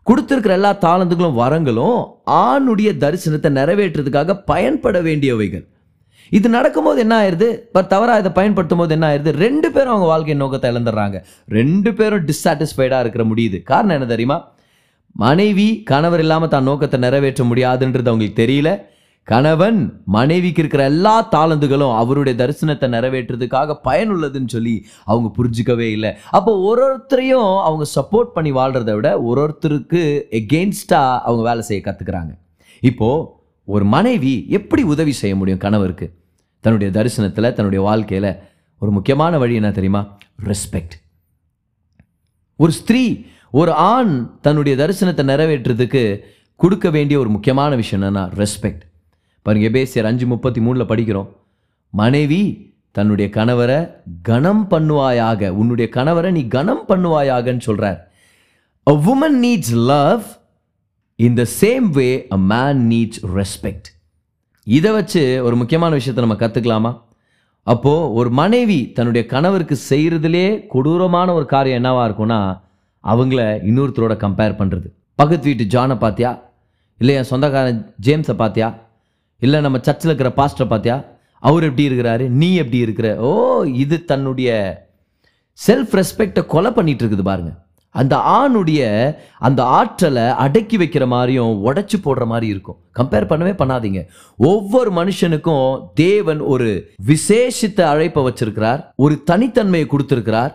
கொடுத்திருக்கிற 0.09 0.53
எல்லா 0.53 0.71
தாளந்துகளும் 0.73 1.39
வரங்களும் 1.43 1.99
ஆணுடைய 2.43 2.91
தரிசனத்தை 3.03 3.49
நிறைவேற்றுறதுக்காக 3.59 4.39
பயன்பட 4.45 5.01
வேண்டியவைகள். 5.01 5.65
இது 6.29 6.49
நடக்கும்போது 6.49 6.99
என்ன 6.99 7.15
ஆயிருது? 7.21 7.47
But 7.71 7.87
தவறாக 7.87 8.19
இதை 8.19 8.31
பயன்படுத்தும் 8.31 8.77
போது 8.77 8.93
என்ன 8.93 9.05
ஆயிருது? 9.09 9.31
ரெண்டு 9.45 9.71
பேரும் 9.71 9.89
அவங்க 9.89 10.07
வாழ்க்கை 10.07 10.35
நோக்கத்தை 10.35 10.71
இழந்துடுறாங்க. 10.71 11.17
ரெண்டு 11.47 11.93
பேரும் 11.93 12.25
டிஸ்சாட்டிஸ்ஃபைடாக 12.25 12.99
இருக்கிற 12.99 13.23
முடியுது. 13.23 13.63
காரணம் 13.63 13.95
என்ன 13.95 14.05
தெரியுமா? 14.05 14.37
மனைவி 15.11 15.83
கணவர் 15.83 16.19
இல்லாமல் 16.19 16.49
தான் 16.49 16.63
நோக்கத்தை 16.63 16.99
நிறைவேற்ற 16.99 17.43
முடியாதுன்றது 17.43 18.11
அவங்களுக்கு 18.11 18.41
தெரியல. 18.43 18.71
கணவன் 19.31 19.79
மனைவிக்கு 20.15 20.61
இருக்கிற 20.61 20.83
எல்லா 20.91 21.15
தாளந்துகளும் 21.31 21.95
அவருடைய 22.01 22.33
தரிசனத்தை 22.41 22.87
நிறைவேற்றுறதுக்காக 22.95 23.75
பயனுள்ளதுன்னு 23.87 24.51
சொல்லி 24.55 24.75
அவங்க 25.03 25.29
புரிஞ்சுக்கவே 25.37 25.87
இல்லை. 25.95 26.11
அப்போ 26.37 26.51
ஒரு 26.69 26.81
ஒருத்தரையும் 26.87 27.51
அவங்க 27.67 27.85
சப்போர்ட் 27.95 28.31
பண்ணி 28.35 28.51
வாழ்கிறத 28.59 28.93
விட 28.93 29.09
ஒரு 29.21 29.41
ஒருத்தருக்கு 29.45 30.03
எகெயின்ஸ்டாக 30.39 31.19
அவங்க 31.27 31.43
வேலை 31.49 31.61
செய்ய 31.61 31.81
கற்றுக்குறாங்க 31.85 32.33
இப்போது 32.83 33.27
ஒரு 33.67 33.85
மனைவி 33.95 34.45
எப்படி 34.49 34.83
உதவி 34.93 35.13
செய்ய 35.21 35.35
முடியும் 35.35 35.63
கணவருக்கு? 35.65 36.07
தன்னுடைய 36.63 36.89
தரிசனத்தில் 36.99 37.53
தன்னுடைய 37.53 37.81
வாழ்க்கையில் 37.89 38.31
ஒரு 38.81 38.91
முக்கியமான 38.91 39.37
வழி 39.37 39.55
என்ன 39.55 39.71
தெரியுமா? 39.71 40.01
ரெஸ்பெக்ட் 40.49 40.95
ஒரு 42.59 42.71
ஸ்திரீ 42.71 43.05
ஒரு 43.51 43.71
ஆண் 43.93 44.13
தன்னுடைய 44.41 44.73
தரிசனத்தை 44.83 45.23
நிறைவேற்றுறதுக்கு 45.31 46.03
கொடுக்க 46.59 46.89
வேண்டிய 46.89 47.19
ஒரு 47.19 47.29
முக்கியமான 47.29 47.71
விஷயம் 47.75 48.03
என்னன்னா 48.03 48.23
ரெஸ்பெக்ட் 48.41 48.83
பாருங்க 49.47 49.67
எபேசியர் 49.67 50.05
அஞ்சு 50.05 50.25
முப்பத்தி 50.25 50.61
மூணில் 50.61 50.89
படிக்கிறோம். 50.89 51.29
மனைவி 51.93 52.41
தன்னுடைய 52.91 53.29
கணவரை 53.29 53.77
கனம் 54.21 54.67
பண்ணுவாயாக 54.71 55.49
உன்னுடைய 55.49 55.89
கணவரை 55.93 56.31
நீ 56.31 56.47
கனம் 56.47 56.85
பண்ணுவாயாகன்னு 56.89 57.57
சொல்கிறார் 57.59 57.99
a 58.87 58.93
woman 58.93 59.39
needs 59.39 59.71
love 59.71 60.23
in 61.19 61.33
the 61.33 61.45
same 61.61 61.87
way 61.89 62.27
a 62.29 62.37
man 62.37 62.87
needs 62.87 63.21
respect 63.35 63.87
இதை 64.67 64.91
வச்சு 64.91 65.41
ஒரு 65.41 65.55
முக்கியமான 65.55 65.91
விஷயத்தை 65.91 66.23
நம்ம 66.23 66.35
கற்றுக்கலாமா 66.35 66.91
அப்போது 67.67 68.11
ஒரு 68.13 68.29
மனைவி 68.29 68.93
தன்னுடைய 68.93 69.25
கணவருக்கு 69.25 69.77
செய்கிறதுலே 69.89 70.67
கொடூரமான 70.67 71.33
ஒரு 71.33 71.45
காரியம் 71.45 71.77
என்னவாக 71.77 72.07
இருக்கும்னா 72.09 72.39
அவங்கள 73.03 73.61
இன்னொருத்தரோட 73.63 74.13
கம்பேர் 74.17 74.59
பண்ணுறது 74.59 74.87
பக்கத்து 75.15 75.43
வீட்டு 75.43 75.63
ஜானை 75.63 75.95
பார்த்தியா 75.95 76.31
இல்லை 76.99 77.15
என் 77.15 77.23
சொந்தக்காரன் 77.23 77.93
ஜேம்ஸை 78.01 78.35
பார்த்தியா 78.35 78.69
இல்லை 79.39 79.61
நம்ம 79.61 79.77
சர்ச்சில் 79.81 80.17
இருக்கிற 80.17 80.29
பாஸ்டரை 80.37 80.67
பார்த்தியா 80.71 81.05
அவர் 81.39 81.63
எப்படி 81.63 81.89
இருக்கிறாரு? 81.89 82.27
நீ 82.27 82.55
எப்படி 82.55 82.77
இருக்கிற? 82.77 83.15
ஓ 83.17 83.63
இது 83.63 84.05
தன்னுடைய 84.05 84.49
செல்ஃப் 85.67 85.95
ரெஸ்பெக்டை 85.99 86.45
கொலை 86.45 86.71
பண்ணிட்டு 86.71 87.07
இருக்குது 87.07 87.21
பாருங்க. 87.21 87.65
அந்த 87.89 88.15
ஆணுடைய 88.15 89.15
அந்த 89.39 89.63
ஆற்றலை 89.63 90.23
அடக்கி 90.23 90.77
வைக்கிற 90.77 91.07
மாதிரியும் 91.07 91.65
உடச்சி 91.65 91.95
போடுற 92.03 92.25
மாதிரி 92.25 92.47
இருக்கும். 92.47 92.77
கம்பேர் 92.99 93.29
பண்ணவே 93.29 93.53
பண்ணாதீங்க. 93.61 94.05
ஒவ்வொரு 94.37 94.91
மனுஷனுக்கும் 94.91 95.87
தேவன் 95.93 96.39
ஒரு 96.39 96.91
விசேஷித்த 97.07 97.81
அழைப்பை 97.81 98.23
வச்சிருக்கிறார். 98.23 98.85
ஒரு 98.95 99.23
தனித்தன்மையை 99.31 99.87
கொடுத்துருக்கிறார். 99.91 100.53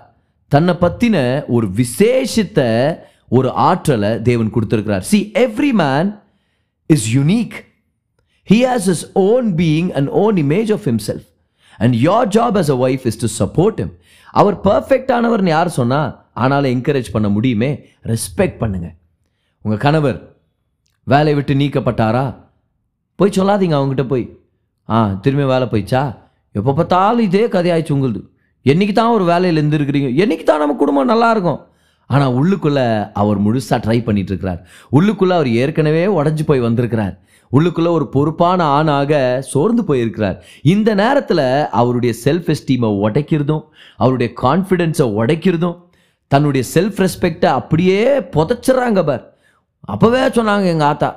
தன்னை 0.48 0.74
பற்றின 0.80 1.44
ஒரு 1.46 1.70
விசேஷித்த 1.76 2.60
ஒரு 3.28 3.50
ஆற்றலை 3.50 4.22
தேவன் 4.22 4.52
கொடுத்துருக்கிறார். 4.52 4.98
See 4.98 5.30
every 5.34 5.72
man 5.72 6.18
is 6.86 7.16
unique 7.16 7.58
He 8.50 8.58
has 8.68 8.84
his 8.92 9.02
own 9.26 9.44
being 9.60 9.86
and 9.96 10.06
own 10.22 10.34
image 10.44 10.70
of 10.76 10.82
himself. 10.90 11.22
And 11.82 11.94
your 12.06 12.28
job 12.36 12.56
as 12.60 12.70
a 12.74 12.76
wife 12.86 13.04
is 13.10 13.20
to 13.22 13.28
support 13.38 13.78
him 13.84 13.92
அவர் 14.40 14.56
பர்ஃபெக்டானவர்னு 14.66 15.52
யார் 15.56 15.70
சொன்னால் 15.76 16.10
ஆனாலும் 16.42 16.72
என்கரேஜ் 16.74 17.08
பண்ண 17.14 17.28
முடியுமே? 17.36 17.70
ரெஸ்பெக்ட் 18.10 18.58
பண்ணுங்க. 18.62 18.88
உங்கள் 19.64 19.82
கணவர் 19.84 20.18
வேலையை 21.12 21.34
விட்டு 21.38 21.54
நீக்கப்பட்டாரா? 21.62 22.24
போய் 23.18 23.34
சொல்லாதீங்க 23.38 23.76
அவங்ககிட்ட 23.78 24.06
போய். 24.12 24.24
ஆ 24.88 24.98
திரும்பி 25.24 25.46
வேலை 25.52 25.68
போயிச்சா? 25.72 26.02
எப்போ 26.58 26.72
பார்த்தாலும் 26.78 27.26
இதே 27.28 27.44
கதையாயிடுச்சு 27.56 27.96
உங்களுது. 27.96 28.22
என்றைக்கு 28.62 28.94
தான் 29.00 29.14
ஒரு 29.16 29.24
வேலையில் 29.32 29.60
இருந்திருக்கிறீங்க? 29.62 30.10
என்னைக்கு 30.22 30.46
தான் 30.50 30.62
நம்ம 30.62 30.76
குடும்பம் 30.82 31.12
நல்லாயிருக்கும் 31.12 31.60
ஆனால் 32.14 32.34
உள்ளுக்குள்ளே 32.40 32.86
அவர் 33.20 33.38
முழுசாக 33.44 33.78
ட்ரை 33.84 33.98
பண்ணிகிட்ருக்கிறார் 34.06 34.60
உள்ளுக்குள்ளே 34.98 35.34
அவர் 35.38 35.50
ஏற்கனவே 35.62 36.04
உடஞ்சி 36.18 36.44
போய் 36.50 36.66
வந்திருக்கிறார். 36.68 37.14
உள்ளுக்குள்ள 37.56 37.88
ஒரு 37.98 38.06
பொறுப்பான 38.14 38.60
ஆணாக 38.76 39.12
சோர்ந்து 39.52 39.82
போயிருக்கிறார். 39.88 40.36
இந்த 40.74 40.90
நேரத்தில் 41.02 41.46
அவருடைய 41.80 42.12
செல்ஃப் 42.24 42.50
எஸ்டீமை 42.54 42.90
உடைக்கிறதும் 43.06 43.64
அவருடைய 44.02 44.28
கான்ஃபிடென்ஸை 44.44 45.06
உடைக்கிறதும் 45.20 45.78
தன்னுடைய 46.32 46.62
செல்ஃப் 46.74 47.00
ரெஸ்பெக்டை 47.04 47.50
அப்படியே 47.60 48.00
புதைச்சிட்றாங்க 48.34 49.00
பார். 49.10 49.24
அப்போவே 49.92 50.22
சொன்னாங்க 50.38 50.66
எங்கள் 50.74 50.88
ஆத்தா 50.90 51.10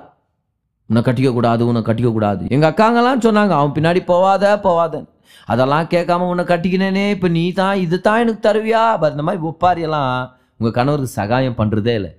உன்னை 0.90 1.02
கட்டிக்கக்கூடாது 1.06 1.62
உன்னை 1.70 1.82
கட்டிக்கக்கூடாது 1.86 2.44
எங்கள் 2.56 2.70
அக்காங்கெல்லாம் 2.72 3.24
சொன்னாங்க 3.28 3.54
அவன் 3.60 3.76
பின்னாடி 3.78 4.02
போவாத 4.12 4.44
போவாத. 4.66 4.96
அதெல்லாம் 5.52 5.88
கேட்காம 5.94 6.28
உன்னை 6.32 6.44
கட்டிக்கினேனே 6.52 7.06
இப்போ 7.16 7.28
நீ 7.38 7.44
தான் 7.60 7.78
இது 7.86 7.98
தான் 8.08 8.22
எனக்கு 8.24 8.42
தருவியா? 8.48 8.84
பார் 9.02 9.16
இந்த 9.16 9.26
மாதிரி 9.28 9.42
ஒப்பாரியெல்லாம் 9.50 10.12
உங்கள் 10.60 10.76
கணவருக்கு 10.78 11.18
சகாயம் 11.20 11.58
பண்ணுறதே 11.60 11.94
இல்லை. 12.00 12.12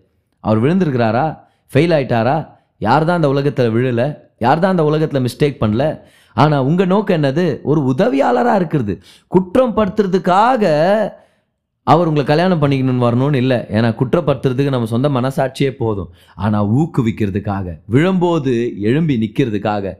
அவர் 0.44 0.62
விழுந்திருக்கிறாரா? 0.64 1.26
ஃபெயில் 1.72 1.94
ஆயிட்டாரா? 1.96 2.36
யார் 2.78 3.06
தான் 3.08 3.18
அந்த 3.20 3.28
உலகத்தில் 3.28 3.74
விழலை 3.76 4.06
யார் 4.44 4.62
தான் 4.62 4.74
அந்த 4.74 4.84
உலகத்தில் 4.84 5.24
மிஸ்டேக் 5.26 5.62
பண்ணல? 5.62 5.84
ஆனால் 6.36 6.64
உங்கள் 6.68 6.90
நோக்கம் 6.94 7.16
என்னது? 7.18 7.44
ஒரு 7.62 7.80
உதவியாளராக 7.92 8.60
இருக்கிறது. 8.60 8.94
குற்றம் 9.26 9.76
படுத்துறதுக்காக 9.76 10.64
அவர் 11.86 12.08
உங்களை 12.10 12.24
கல்யாணம் 12.26 12.60
பண்ணிக்கணும்னு 12.62 13.06
வரணும்னு 13.06 13.40
இல்லை. 13.42 13.58
ஏன்னா 13.76 13.88
குற்றப்படுத்துறதுக்கு 14.00 14.74
நம்ம 14.74 14.90
சொந்த 14.92 15.08
மனசாட்சியே 15.08 15.70
போதும். 15.82 16.10
ஆனால் 16.34 16.68
ஊக்குவிக்கிறதுக்காக 16.78 17.76
விழும்போது 17.94 18.54
எழும்பி 18.88 19.16
நிற்கிறதுக்காக 19.24 19.94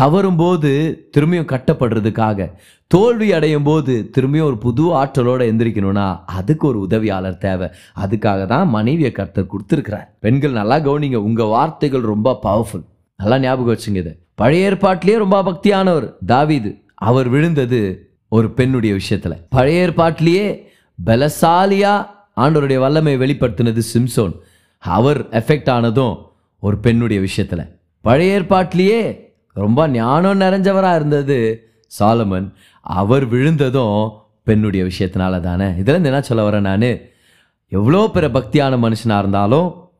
தவறும் 0.00 0.36
போது 0.36 0.70
திரும்பியும் 1.16 1.50
கட்டப்படுறதுக்காக 1.52 2.52
தோல்வி 2.86 3.32
அடையும் 3.32 3.62
போது 3.62 4.10
திரும்பியும் 4.16 4.48
ஒரு 4.50 4.58
புது 4.58 4.94
ஆற்றலோடு 4.94 5.52
எந்திரிக்கணும்னா 5.52 6.06
அதுக்கு 6.38 6.66
ஒரு 6.68 6.78
உதவியாளர் 6.80 7.38
தேவை. 7.38 7.68
அதுக்காக 8.02 8.46
தான் 8.46 8.68
மனைவியை 8.68 9.12
கர்த்தர் 9.12 9.50
கொடுத்துருக்கிறார். 9.52 10.08
பெண்கள் 10.20 10.52
நல்லா 10.52 10.76
கவனிங்க 10.76 11.16
உங்கள் 11.16 11.46
வார்த்தைகள் 11.46 12.00
ரொம்ப 12.00 12.38
பவர்ஃபுல் 12.42 12.84
நல்லா 13.16 13.38
ஞாபகம் 13.38 13.74
வச்சுங்க 13.74 13.96
இது. 13.96 14.12
பழைய 14.34 14.70
ஏற்பாட்டிலேயே 14.70 15.16
ரொம்ப 15.24 15.38
பக்தியானவர் 15.42 16.06
தாவிது. 16.28 16.70
அவர் 16.94 17.28
விழுந்தது 17.28 17.80
ஒரு 18.28 18.50
பெண்ணுடைய 18.50 18.94
விஷயத்தில். 18.94 19.36
பழைய 19.48 19.86
ஏற்பாட்டிலேயே 19.86 20.46
பலசாலியா 21.06 22.06
ஆண்டவருடைய 22.36 22.78
வல்லமை 22.78 23.16
வெளிப்படுத்தினது 23.16 23.82
சிம்சோன். 23.92 24.34
அவர் 24.78 25.20
எஃபெக்ட் 25.28 25.70
ஆனதும் 25.70 26.14
ஒரு 26.58 26.78
பெண்ணுடைய 26.78 27.20
விஷயத்தில். 27.22 27.64
பழைய 28.00 28.38
ஏற்பாட்டிலேயே 28.38 29.00
ரொம்ப 29.60 29.88
ஞானம் 29.88 30.40
நிறைஞ்சவராக 30.40 30.94
இருந்தது 30.94 31.38
சாலமன். 31.98 32.52
அவர் 32.80 33.26
விழுந்ததும் 33.26 34.10
பெண்ணுடைய 34.42 34.86
விஷயத்தினால 34.86 35.40
தானே. 35.40 35.66
இதுலேருந்து 35.66 36.10
என்ன 36.10 36.20
சொல்ல 36.20 36.50
வரேன் 36.50 36.60
நான்? 36.60 36.98
எவ்வளோ 37.68 38.10
பெரிய 38.12 38.40
பக்தியான 38.40 38.76
மனுஷனாக 38.76 39.18
இருந்தாலும் 39.18 39.90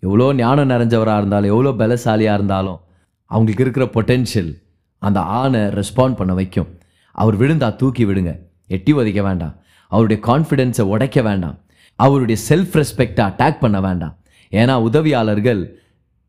எவ்வளோ 0.00 0.34
ஞானம் 0.34 0.70
நிறைஞ்சவராக 0.70 1.16
இருந்தாலும் 1.16 1.50
எவ்வளோ 1.50 1.70
பலசாலியாக 1.70 2.34
இருந்தாலும் 2.34 2.80
அவங்களுக்கு 3.24 3.62
இருக்கிற 3.62 3.86
பொட்டென்ஷியல் 3.86 4.60
அந்த 4.98 5.20
ஆணை 5.20 5.60
ரெஸ்பாண்ட் 5.60 6.16
பண்ண 6.16 6.34
வைக்கும். 6.34 6.78
அவர் 7.12 7.40
விழுந்தா 7.40 7.76
தூக்கி 7.76 8.04
விடுங்க. 8.04 8.38
எட்டி 8.66 8.92
உதைக்க 8.92 9.22
வேண்டாம். 9.22 9.54
அவருடைய 9.88 10.22
கான்ஃபிடென்ஸை 10.26 10.80
உடைக்க 10.80 11.22
வேண்டாம். 11.22 11.58
அவருடைய 11.94 12.42
செல்ஃப் 12.48 12.76
ரெஸ்பெக்டை 12.80 13.22
அட்டாக் 13.30 13.58
பண்ண 13.58 13.80
வேண்டாம். 13.80 14.16
ஏன்னா 14.50 14.74
உதவியாளர்கள் 14.74 15.74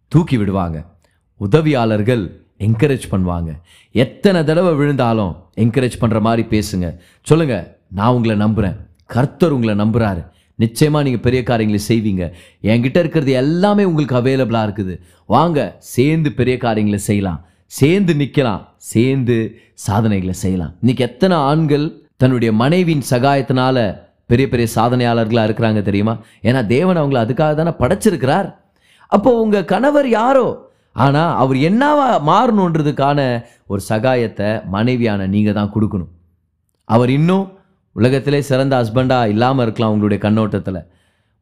தூக்கி 0.08 0.38
விடுவாங்க. 0.38 0.84
உதவியாளர்கள் 1.36 2.43
என்கரேஜ் 2.60 3.06
பண்ணுவாங்க. 3.12 3.52
எத்தனை 3.92 4.44
தடவை 4.44 4.74
விழுந்தாலும் 4.74 5.34
என்கரேஜ் 5.58 6.02
பண்ணுற 6.02 6.22
மாதிரி 6.22 6.44
பேசுங்க. 6.54 6.98
சொல்லுங்கள் 7.22 7.78
நான் 7.89 8.13
உங்களை 8.13 8.36
நம்புகிறேன் 8.36 8.78
கர்த்தர் 9.06 9.52
உங்களை 9.52 9.76
நம்புகிறாரு 9.76 10.32
நிச்சயமாக 10.56 11.04
நீங்கள் 11.06 11.22
பெரிய 11.22 11.44
காரியங்களை 11.44 11.84
செய்வீங்க. 11.88 12.32
என்கிட்ட 12.62 12.98
இருக்கிறது 13.00 13.32
எல்லாமே 13.32 13.84
உங்களுக்கு 13.84 14.20
அவைலபிளாக 14.22 14.68
இருக்குது. 14.68 15.00
வாங்க 15.26 15.78
சேர்ந்து 15.80 16.32
பெரிய 16.32 16.58
காரியங்களை 16.58 17.00
செய்யலாம். 17.00 17.46
சேர்ந்து 17.66 18.13
நிற்கலாம் 18.13 18.63
சேர்ந்து 18.78 19.62
சாதனைகளை 19.74 20.34
செய்யலாம். 20.34 20.74
இன்னைக்கு 20.80 21.04
எத்தனை 21.04 21.38
ஆண்கள் 21.38 22.06
தன்னுடைய 22.18 22.54
மனைவியின் 22.54 23.06
சகாயத்தினால 23.10 23.78
பெரிய 24.26 24.50
பெரிய 24.50 24.68
சாதனையாளர்களாக 24.76 25.48
இருக்கிறாங்க 25.48 25.82
தெரியுமா? 25.82 26.18
ஏன்னா 26.44 26.66
தேவன் 26.66 26.98
அவங்கள 26.98 27.20
அதுக்காக 27.26 27.54
தானே 27.54 27.74
படைச்சிருக்கிறார். 27.82 28.56
அப்போ 29.08 29.42
உங்கள் 29.42 29.66
கணவர் 29.66 30.10
யாரோ? 30.10 30.62
ஆனால் 30.96 31.32
அவர் 31.42 31.58
என்னவா 31.70 32.08
மாறணுன்றதுக்கான 32.30 33.20
ஒரு 33.72 33.82
சகாயத்தை 33.90 34.50
மனைவியான 34.76 35.28
நீங்கள் 35.36 35.58
தான் 35.60 35.72
கொடுக்கணும். 35.76 36.12
அவர் 36.90 37.12
இன்னும் 37.18 37.46
உலகத்திலே 37.96 38.42
சிறந்த 38.50 38.74
ஹஸ்பண்டாக 38.82 39.32
இல்லாமல் 39.34 39.66
இருக்கலாம் 39.66 39.94
உங்களுடைய 39.96 40.20
கண்ணோட்டத்தில். 40.26 40.82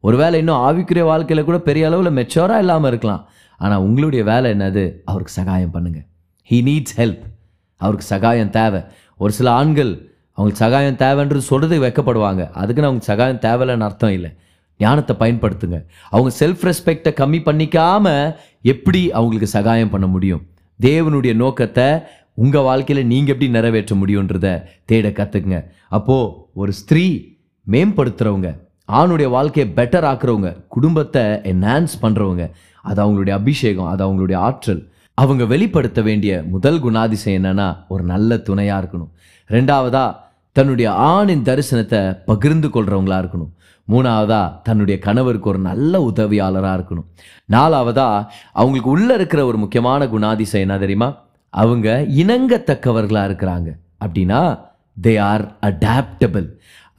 ஒருவேளை 0.04 0.36
இன்னும் 0.42 0.62
ஆவிக்குரிய 0.68 1.04
வாழ்க்கையில் 1.10 1.48
கூட 1.48 1.58
பெரிய 1.68 1.86
அளவில் 1.88 2.16
மெச்சோராக 2.18 2.62
இல்லாமல் 2.64 2.90
இருக்கலாம். 2.92 3.22
ஆனால் 3.60 3.82
உங்களுடைய 3.86 4.22
வேலை 4.30 4.48
என்னது? 4.54 4.84
அவருக்கு 5.10 5.34
சகாயம் 5.40 5.74
பண்ணுங்கள் 5.74 6.06
ஹீ 6.50 6.58
நீட்ஸ் 6.68 6.96
ஹெல்ப் 7.00 7.22
அவருக்கு 7.80 8.06
சகாயம் 8.14 8.54
தேவை. 8.58 8.80
ஒரு 9.22 9.32
சில 9.38 9.48
ஆண்கள் 9.60 9.92
அவங்களுக்கு 10.38 10.64
சகாயம் 10.64 10.98
தேவைன்றது 11.04 11.42
சொல்கிறது 11.50 11.76
வெக்கப்படுவாங்க. 11.84 12.42
அதுக்குன்னு 12.60 12.88
அவங்களுக்கு 12.88 13.12
சகாயம் 13.12 13.42
தேவையில்லைன்னு 13.46 13.86
அர்த்தம் 13.88 14.14
இல்லை. 14.18 14.30
ஞானத்தை 14.84 15.14
பயன்படுத்துங்க. 15.22 15.78
அவங்க 16.14 16.30
செல்ஃப் 16.40 16.64
ரெஸ்பெக்டை 16.68 17.12
கம்மி 17.20 17.40
பண்ணிக்காமல் 17.48 18.34
எப்படி 18.72 19.02
அவங்களுக்கு 19.18 19.48
சகாயம் 19.56 19.92
பண்ண 19.94 20.06
முடியும்? 20.14 20.42
தேவனுடைய 20.80 21.32
நோக்கத்தை 21.42 21.88
உங்கள் 22.42 22.66
வாழ்க்கையில் 22.68 23.08
நீங்கள் 23.12 23.32
எப்படி 23.34 23.48
நிறைவேற்ற 23.56 23.92
முடியுன்றத 24.02 24.48
தேட 24.90 25.08
கற்றுக்குங்க 25.18 25.58
அப்போது 25.96 26.30
ஒரு 26.60 26.72
ஸ்திரீ 26.80 27.06
மேம்படுத்துகிறவங்க 27.66 28.50
ஆணுடைய 28.98 29.28
வாழ்க்கையை 29.34 29.66
பெட்டர் 29.76 30.06
ஆக்குறவங்க 30.10 30.50
குடும்பத்தை 30.74 31.22
என்ஹான்ஸ் 31.50 31.94
பண்ணுறவங்க 32.04 32.44
அது 32.88 32.98
அவங்களுடைய 33.02 33.34
அபிஷேகம் 33.40 33.90
அது 33.90 34.02
அவங்களுடைய 34.06 34.38
ஆற்றல். 34.46 34.80
அவங்க 35.18 35.44
வெளிப்படுத்த 35.52 36.00
வேண்டிய 36.08 36.32
முதல் 36.54 36.78
குணாதிசயம் 36.84 37.38
என்னன்னா 37.38 37.68
ஒரு 37.92 38.02
நல்ல 38.12 38.36
துணையாக 38.46 38.80
இருக்கணும். 38.82 39.12
ரெண்டாவதாக 39.50 40.10
தன்னுடைய 40.56 40.88
ஆணின் 41.12 41.44
தரிசனத்தை 41.48 42.00
பகிர்ந்து 42.30 42.68
கொள்கிறவங்களா 42.68 43.18
இருக்கணும். 43.22 43.52
மூணாவதா 43.88 44.62
தன்னுடைய 44.62 45.00
கணவருக்கு 45.00 45.48
ஒரு 45.48 45.58
நல்ல 45.58 46.12
உதவியாளராக 46.12 46.76
இருக்கணும். 46.76 47.04
நாலாவதா 47.52 48.26
அவங்களுக்கு 48.52 48.90
உள்ளே 48.90 49.14
இருக்கிற 49.14 49.46
ஒரு 49.46 49.58
முக்கியமான 49.58 50.04
குணாதிசயம் 50.04 50.66
என்ன 50.66 50.78
தெரியுமா? 50.78 51.24
அவங்க 51.50 52.04
இணங்கத்தக்கவர்களாக 52.08 53.28
இருக்கிறாங்க. 53.30 53.70
அப்படின்னா 54.04 54.58
தே 55.02 55.20
ஆர் 55.20 55.56
அடாப்டபிள் 55.60 56.48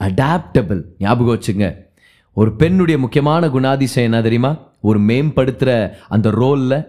அடாப்டபிள் 0.00 0.82
ஞாபகம் 0.98 1.38
வச்சுங்க. 1.38 1.74
ஒரு 2.32 2.52
பெண்ணுடைய 2.52 3.00
முக்கியமான 3.00 3.46
குணாதிசயம் 3.46 4.08
என்ன 4.08 4.22
தெரியுமா? 4.22 4.56
ஒரு 4.80 5.00
மேம்படுத்துகிற 5.00 5.96
அந்த 6.08 6.30
ரோலில் 6.30 6.84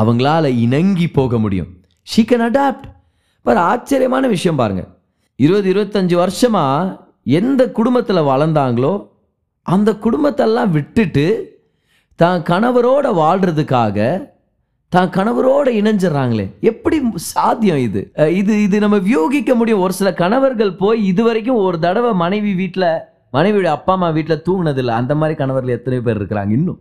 அவங்களால 0.00 0.46
இணங்கி 0.46 1.08
போக 1.08 1.38
முடியும். 1.38 1.76
ஷீ 2.16 2.20
கேன் 2.20 2.50
அடாப்ட் 2.50 2.96
பாரு 3.42 3.58
ஆச்சரியமான 3.58 4.26
விஷயம் 4.26 4.56
பாருங்கள் 4.56 4.88
இருபது 5.36 5.72
இருபத்தஞ்சு 5.72 6.14
வருஷமாக 6.14 6.96
எந்த 7.24 7.70
குடும்பத்தில் 7.70 8.16
வளர்ந்தாங்களோ 8.16 9.08
அந்த 9.74 9.90
குடும்பத்தெல்லாம் 10.04 10.74
விட்டுட்டு 10.76 11.26
தான் 12.22 12.40
கணவரோட 12.50 13.06
வாழ்கிறதுக்காக 13.22 13.98
தான் 14.92 15.10
கணவரோடு 15.16 15.70
இணைஞ்சிடறாங்களே. 15.80 16.46
எப்படி 16.70 16.96
சாத்தியம் 17.32 17.82
இது? 17.86 18.00
இது 18.40 18.52
இது 18.66 18.76
நம்ம 18.84 18.96
வியூகிக்க 19.08 19.54
முடியும். 19.60 19.82
ஒரு 19.86 19.94
சில 19.98 20.10
கணவர்கள் 20.22 20.72
போய் 20.82 21.00
இது 21.10 21.22
வரைக்கும் 21.26 21.62
ஒரு 21.66 21.78
தடவை 21.86 22.12
மனைவி 22.22 22.52
வீட்டில் 22.60 22.88
மனைவியோட 23.36 23.70
அப்பா 23.76 23.92
அம்மா 23.96 24.08
வீட்டில் 24.16 24.44
தூங்கினதில்லை. 24.46 24.94
அந்த 25.00 25.14
மாதிரி 25.20 25.34
கணவர்கள் 25.42 25.76
எத்தனை 25.78 25.98
பேர் 26.06 26.18
இருக்கிறாங்க 26.20 26.52
இன்னும். 26.58 26.80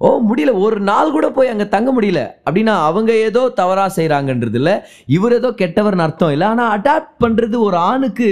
ஓ 0.00 0.08
முடியல. 0.28 0.52
ஒரு 0.64 0.78
நாள் 0.90 1.14
கூட 1.16 1.26
போய் 1.36 1.52
அங்கே 1.52 1.66
தங்க 1.74 1.90
முடியல. 1.96 2.20
அப்படின்னா 2.46 2.74
அவங்க 2.88 3.12
ஏதோ 3.28 3.42
தவறாக 3.60 3.90
செய்கிறாங்கன்றது 3.98 4.58
இல்லை. 4.60 4.74
இவர் 5.16 5.36
ஏதோ 5.40 5.50
கெட்டவர்னு 5.62 6.06
அர்த்தம் 6.06 6.34
இல்லை. 6.34 6.46
ஆனால் 6.52 6.72
அடாப்ட் 6.76 7.14
பண்ணுறது 7.24 7.56
ஒரு 7.68 7.78
ஆணுக்கு 7.90 8.30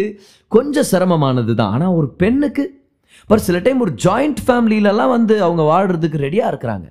கொஞ்சம் 0.56 0.90
சிரமமானது 0.92 1.54
தான் 1.62 1.74
ஆனால் 1.76 1.96
ஒரு 2.00 2.10
பெண்ணுக்கு 2.22 2.64
பர் 3.30 3.44
சில 3.48 3.58
டைம் 3.66 3.82
ஒரு 3.86 3.92
ஜாயிண்ட் 4.04 4.40
ஃபேமிலியிலலாம் 4.46 5.12
வந்து 5.16 5.34
அவங்க 5.46 5.62
வாழ்கிறதுக்கு 5.72 6.24
ரெடியாக 6.26 6.50
இருக்கிறாங்க. 6.52 6.86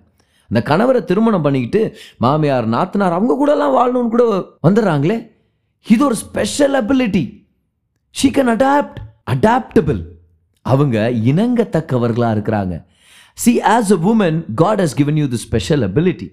அந்த 0.50 0.62
கணவரை 0.70 1.02
திருமணம் 1.10 1.46
பண்ணிக்கிட்டு 1.46 1.82
மாமியார் 2.26 2.68
நாத்தனார் 2.76 3.16
அவங்க 3.18 3.34
கூடலாம் 3.40 3.76
வாழணும்னு 3.78 4.14
கூட 4.16 4.26
வந்துடுறாங்களே. 4.68 5.18
இது 5.86 6.02
ஒரு 6.10 6.16
special 6.26 6.76
ability 6.82 7.24
she 8.16 8.30
can 8.38 8.52
adapt 8.56 9.00
adaptable 9.34 10.02
அவங்க 10.66 10.98
இணங்கத்தக்கவர்களாக 11.32 12.36
இருக்கிறாங்க. 12.36 12.76
See 13.38 13.52
as 13.76 13.92
a 13.96 14.00
woman 14.12 14.38
God 14.62 14.82
has 14.84 14.96
given 15.00 15.20
you 15.22 15.28
the 15.34 15.40
special 15.48 15.84
ability 15.90 16.28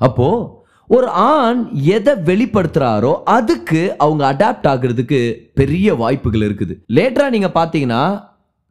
அப்போது 0.00 0.64
ஒரு 0.90 1.08
ஆண் 1.30 1.60
எதை 1.96 2.12
வெளிப்படுத்துகிறாரோ 2.30 3.12
அதுக்கு 3.36 3.80
அவங்க 4.04 4.22
அடாப்ட் 4.32 4.68
ஆகுறதுக்கு 4.72 5.20
பெரிய 5.60 5.94
வாய்ப்புகள் 6.02 6.44
இருக்குது. 6.48 6.74
லேட்டராக 6.96 7.34
நீங்கள் 7.36 7.56
பார்த்தீங்கன்னா 7.56 8.02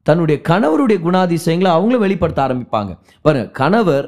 தன்னுடைய 0.08 0.38
கணவருடைய 0.50 0.98
குணாதிசயங்களை 1.08 1.70
அவங்களும் 1.76 2.04
வெளிப்படுத்த 2.06 2.40
ஆரம்பிப்பாங்க. 2.48 2.92
பாருங்க 3.26 3.48
கணவர் 3.62 4.08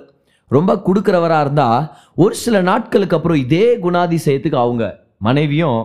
ரொம்ப 0.52 0.72
கொடுக்குறவராக 0.88 1.44
இருந்தால் 1.46 1.86
ஒரு 2.24 2.36
சில 2.44 2.62
நாட்களுக்கு 2.70 3.16
அப்புறம் 3.16 3.40
இதே 3.46 3.68
குணாதிசயத்துக்கு 3.86 4.58
அவங்க 4.64 4.84
மனைவியும் 5.28 5.80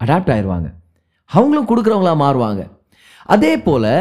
அடாப்ட் 0.00 0.32
ஆயிடுவாங்க 0.34 0.68
அவங்களும் 1.30 1.70
கொடுக்குறவங்களா 1.70 2.14
மாறுவாங்க. 2.24 2.62
அதே 3.34 3.52
போல் 3.66 3.92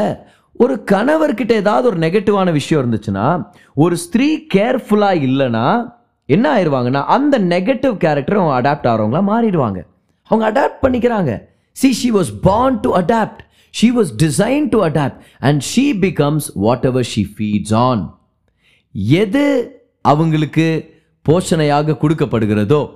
ஒரு 0.64 0.76
கணவர்கிட்ட 0.92 1.54
ஏதாவது 1.64 1.86
ஒரு 1.92 2.00
நெகட்டிவான 2.06 2.52
விஷயம் 2.60 2.82
இருந்துச்சுன்னா 2.82 3.26
ஒரு 3.84 3.96
ஸ்திரீ 4.06 4.30
கேர்ஃபுல்லாக 4.54 5.22
இல்லைன்னா 5.28 5.66
என்ன 6.36 6.46
ஆயிடுவாங்கன்னா 6.56 7.02
அந்த 7.18 7.36
நெகட்டிவ் 7.54 7.94
கேரக்டர் 8.06 8.40
அவங்க 8.40 8.56
அடாப்ட் 8.60 8.90
ஆகிறவங்களா 8.92 9.22
மாறிடுவாங்க. 9.32 9.80
அவங்க 10.32 10.46
அடாப்ட் 10.52 10.82
பண்ணிக்கிறாங்க. 10.86 11.32
See 11.72 11.90
she 12.00 12.10
was 12.12 12.32
born 12.42 12.80
to 12.80 12.90
adapt 13.02 13.42
She 13.74 13.92
was 13.92 14.12
design 14.12 14.70
to 14.70 14.84
adapt 14.86 15.18
and 15.40 15.62
she 15.62 15.94
becomes 16.00 16.46
whatever 16.56 17.04
she 17.04 17.10
she 17.10 17.34
feeds 17.36 17.74
on 17.74 18.14
எது 18.96 19.76
அவங்களுக்கு 20.02 20.96
போஷணையாக 21.26 21.98
கொடுக்கப்படுகிறதோ 22.02 22.90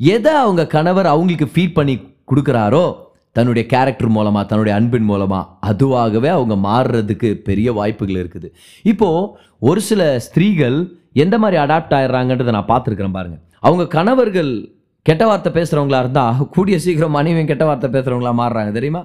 எதை 0.00 0.32
அவங்க 0.32 0.66
கணவர் 0.66 1.06
அவங்களுக்கு 1.06 1.46
ஃபீட் 1.54 1.72
பண்ணி 1.72 1.94
கொடுக்குறாரோ 2.30 2.96
தன்னுடைய 3.32 3.66
கேரக்டர் 3.66 4.08
மூலமாக 4.08 4.46
தன்னுடைய 4.46 4.78
அன்பின் 4.78 5.04
மூலமாக 5.04 5.68
அதுவாகவே 5.70 6.28
அவங்க 6.28 6.54
மாறுறதுக்கு 6.54 7.34
பெரிய 7.34 7.72
வாய்ப்புகள் 7.72 8.26
இருக்குது. 8.26 8.48
இப்போது 8.82 9.28
ஒரு 9.58 9.80
சில 9.80 10.18
ஸ்திரீகள் 10.18 10.90
எந்த 11.12 11.38
மாதிரி 11.38 11.62
அடாப்ட் 11.62 11.94
ஆயிடுறாங்கன்றதை 11.98 12.52
நான் 12.52 12.70
பார்த்துருக்குறேன் 12.72 13.10
பாருங்கள் 13.10 13.42
அவங்க 13.58 13.86
கணவர்கள் 13.86 14.70
கெட்ட 15.02 15.26
வார்த்தை 15.26 15.52
பேசுகிறவங்களா 15.52 15.98
இருந்தால் 15.98 16.48
கூடிய 16.48 16.78
சீக்கிரம் 16.78 17.10
மனைவியும் 17.10 17.46
கெட்ட 17.46 17.64
வார்த்தை 17.64 17.90
பேசுகிறவங்களா 17.90 18.32
மாறுறாங்க 18.42 18.72
தெரியுமா? 18.72 19.02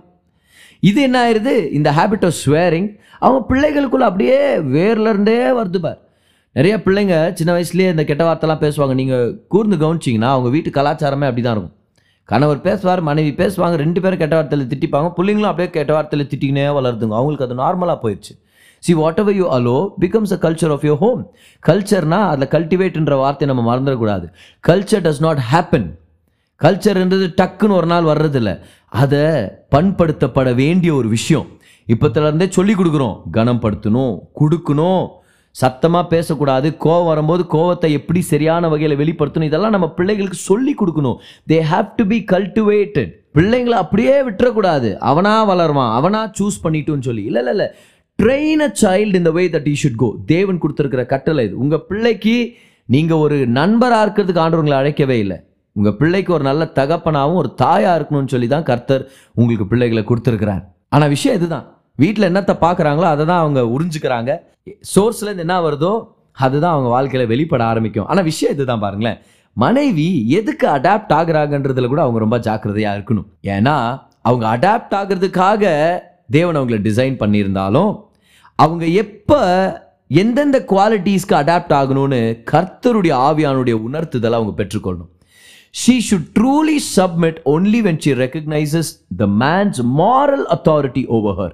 இது 0.80 1.00
என்ன 1.02 1.18
ஆயிருது? 1.24 1.54
இந்த 1.78 1.90
ஹேபிட் 1.92 2.26
ஆஃப் 2.28 2.38
ஸ்வேரிங் 2.44 2.90
அவங்க 3.20 3.40
பிள்ளைகளுக்குள்ள 3.50 4.06
அப்படியே 4.10 4.38
வேர்ல 4.76 5.10
இருந்தே 5.14 5.40
வருது 5.60 5.80
பார். 5.86 6.00
நிறைய 6.52 6.76
பிள்ளைங்க 6.86 7.16
சின்ன 7.40 7.52
வயசுலேயே 7.56 7.90
இந்த 7.96 8.04
கெட்ட 8.04 8.24
வார்த்தைலாம் 8.28 8.64
பேசுவாங்க. 8.66 8.94
நீங்கள் 8.94 9.34
கூர்ந்து 9.48 9.78
கவனிச்சிங்கன்னா 9.84 10.30
அவங்க 10.36 10.50
வீட்டு 10.56 10.70
கலாச்சாரமே 10.70 11.28
அப்படி 11.30 11.44
தான் 11.48 11.56
இருக்கும். 11.56 11.76
கணவர் 12.30 12.62
பேசுவார் 12.62 13.02
மனைவி 13.02 13.32
பேசுவாங்க 13.42 13.76
ரெண்டு 13.84 14.00
பேரும் 14.02 14.22
கெட்ட 14.24 14.36
வார்த்தையில் 14.40 14.70
திட்டிப்பாங்க. 14.74 15.08
பிள்ளைங்களும் 15.18 15.52
அப்படியே 15.52 15.70
கெட்ட 15.78 15.94
வார்த்தையில் 15.98 16.30
திட்டிக்கினே 16.34 16.66
வளருதுங்க. 16.78 17.16
அவங்களுக்கு 17.20 17.48
அது 17.48 17.62
நார்மலாக 17.64 17.98
போயிடுச்சு 18.04 18.36
see 18.84 18.94
whatever 19.22 19.36
you 19.36 19.48
allow 19.56 19.78
becomes 20.04 20.34
a 20.36 20.40
culture 20.44 20.74
of 20.76 20.86
your 20.90 21.00
home 21.06 21.24
கல்ச்சர்னா 21.68 22.20
அதில் 22.34 22.52
கல்டிவேட்ன்ற 22.56 23.16
வார்த்தையை 23.24 23.48
நம்ம 23.52 23.64
மறந்துடக்கூடாது. 23.70 24.28
கல்ச்சர் 24.68 25.04
டஸ் 25.08 25.24
நாட் 25.28 25.42
ஹேப்பன் 25.52 25.90
கல்ச்சர்ன்றது 26.62 27.28
டக்குன்னு 27.42 27.76
ஒரு 27.80 27.88
நாள் 27.88 28.04
வர்றதில்ல. 28.04 28.52
அதை 28.92 29.24
பண்படுத்தப்பட 29.74 30.50
வேண்டிய 30.64 30.92
ஒரு 31.00 31.08
விஷயம். 31.18 31.48
இப்போத்துலேருந்தே 31.88 32.48
சொல்லி 32.58 32.74
கொடுக்குறோம். 32.76 33.18
கனப்படுத்தணும் 33.38 34.14
கொடுக்கணும் 34.42 35.04
சத்தமாக 35.56 36.06
பேசக்கூடாது 36.14 36.68
கோவம் 36.84 37.10
வரும்போது 37.10 37.44
கோவத்தை 37.54 37.90
எப்படி 38.00 38.22
சரியான 38.32 38.68
வகையில் 38.72 39.00
வெளிப்படுத்தணும் 39.02 39.50
இதெல்லாம் 39.50 39.76
நம்ம 39.76 39.88
பிள்ளைகளுக்கு 39.98 40.40
சொல்லி 40.50 40.74
கொடுக்கணும். 40.82 41.18
They 41.52 41.58
have 41.72 41.88
to 42.00 42.04
be 42.12 42.20
cultivated 42.34 43.12
பிள்ளைங்களை 43.38 43.78
அப்படியே 43.84 44.16
விட்டுறக்கூடாது. 44.28 44.90
அவனா 45.10 45.34
வளருவான் 45.52 45.92
அவனா 45.98 46.22
சூஸ் 46.40 46.64
பண்ணிட்டுன்னு 46.64 47.08
சொல்லி. 47.10 47.24
இல்லை 47.30 47.42
இல்லை 47.44 47.54
இல்லை. 47.56 47.68
ட்ரெயின் 48.20 48.64
அ 48.68 48.72
சைல்டு 48.84 49.20
இந்த 49.22 49.32
way 49.38 49.44
that 49.56 49.70
he 49.74 49.76
should 49.82 50.02
go 50.04 50.10
தேவன் 50.34 50.62
கொடுத்துருக்கிற 50.64 51.04
கட்டளை 51.14 51.44
இது. 51.48 51.56
உங்கள் 51.64 51.86
பிள்ளைக்கு 51.90 52.38
நீங்கள் 52.96 53.22
ஒரு 53.26 53.38
நண்பராக 53.60 54.04
இருக்கிறதுக்கு 54.06 54.44
ஆண்டவங்களை 54.46 54.78
அழைக்கவே 54.82 55.18
இல்லை. 55.26 55.38
உங்கள் 55.80 55.98
பிள்ளைக்கு 56.00 56.32
ஒரு 56.38 56.44
நல்ல 56.50 56.64
தகப்பனாகவும் 56.80 57.40
ஒரு 57.42 57.50
தாயாக 57.64 57.98
இருக்கணும்னு 58.00 58.34
சொல்லி 58.34 58.48
தான் 58.54 58.68
கர்த்தர் 58.70 59.04
உங்களுக்கு 59.40 59.66
பிள்ளைகளை 59.72 60.04
கொடுத்துருக்கிறார். 60.12 60.64
ஆனால் 60.96 61.12
விஷயம் 61.16 61.38
இதுதான். 61.40 61.66
வீட்டில் 62.04 62.30
என்னத்தை 62.30 62.56
பார்க்குறாங்களோ 62.64 63.08
அதை 63.14 63.24
தான் 63.32 63.42
அவங்க 63.44 63.62
உறிஞ்சுக்கிறாங்க. 63.76 64.32
சோர்ஸ்லேருந்து 64.94 65.46
என்ன 65.46 65.58
வருதோ 65.68 65.94
அதுதான் 66.46 66.74
அவங்க 66.76 66.90
வாழ்க்கையில் 66.96 67.32
வெளிப்பட 67.34 67.64
ஆரம்பிக்கும். 67.72 68.08
ஆனால் 68.12 68.28
விஷயம் 68.32 68.54
இதுதான் 68.56 68.84
பாருங்களேன். 68.84 69.20
மனைவி 69.58 70.08
எதுக்கு 70.40 70.66
அடாப்ட் 70.76 71.14
ஆகுறாங்கன்றதுல 71.20 71.90
கூட 71.94 72.02
அவங்க 72.06 72.20
ரொம்ப 72.24 72.38
ஜாக்கிரதையாக 72.48 72.98
இருக்கணும். 72.98 73.28
ஏன்னா 73.56 73.76
அவங்க 74.30 74.46
அடாப்ட் 74.56 74.96
ஆகிறதுக்காக 75.00 75.64
தேவன் 76.38 76.58
அவங்கள 76.60 76.80
டிசைன் 76.88 77.16
பண்ணியிருந்தாலும் 77.22 77.92
அவங்க 78.60 78.86
எப்போ 79.04 79.40
எந்தெந்த 80.22 80.58
குவாலிட்டிஸ்க்கு 80.72 81.36
அடாப்ட் 81.42 81.74
ஆகணும்னு 81.80 82.20
கர்த்தருடைய 82.52 83.14
ஆவியானுடைய 83.30 83.76
உணர்த்துதலை 83.88 84.38
அவங்க 84.40 84.54
பெற்றுக்கொள்ளணும். 84.60 85.12
She 85.74 85.96
should 86.02 86.26
truly 86.38 86.78
submit 86.80 87.36
only 87.46 87.80
when 87.86 87.98
she 88.04 88.14
recognizes 88.14 88.88
the 89.20 89.28
man's 89.42 89.80
moral 90.00 90.44
authority 90.56 91.04
over 91.18 91.34
her. 91.42 91.52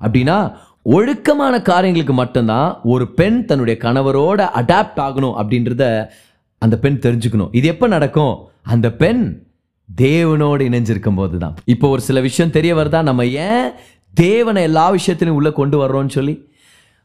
அப்படின்னா 0.00 0.36
ஒழுக்கமான 0.82 1.54
காரியங்களுக்கு 1.62 2.12
மட்டும்தான் 2.12 2.80
ஒரு 2.82 3.04
பெண் 3.20 3.44
தன்னுடைய 3.44 3.76
கணவரோட 3.82 4.48
அடாப்ட் 4.60 5.00
ஆகணும் 5.06 5.36
அப்படின்றத 5.40 6.08
அந்த 6.58 6.78
பெண் 6.78 6.98
தெரிஞ்சுக்கணும். 7.06 7.48
இது 7.52 7.66
எப்போ 7.68 7.86
நடக்கும்? 7.86 8.34
அந்த 8.62 8.92
பெண் 8.92 9.22
தேவனோடு 10.02 10.62
இணைஞ்சிருக்கும் 10.68 11.16
போது 11.16 11.38
தான் 11.38 11.56
இப்போ 11.64 11.88
ஒரு 11.88 12.00
சில 12.00 12.20
விஷயம் 12.20 12.54
தெரிய 12.58 12.74
வருதா? 12.74 13.02
நம்ம 13.02 13.26
ஏன் 13.26 13.70
தேவனை 14.14 14.62
எல்லா 14.62 14.86
விஷயத்திலையும் 14.92 15.38
உள்ளே 15.40 15.52
கொண்டு 15.52 15.76
வர்றோம்னு 15.82 16.16
சொல்லி? 16.18 16.34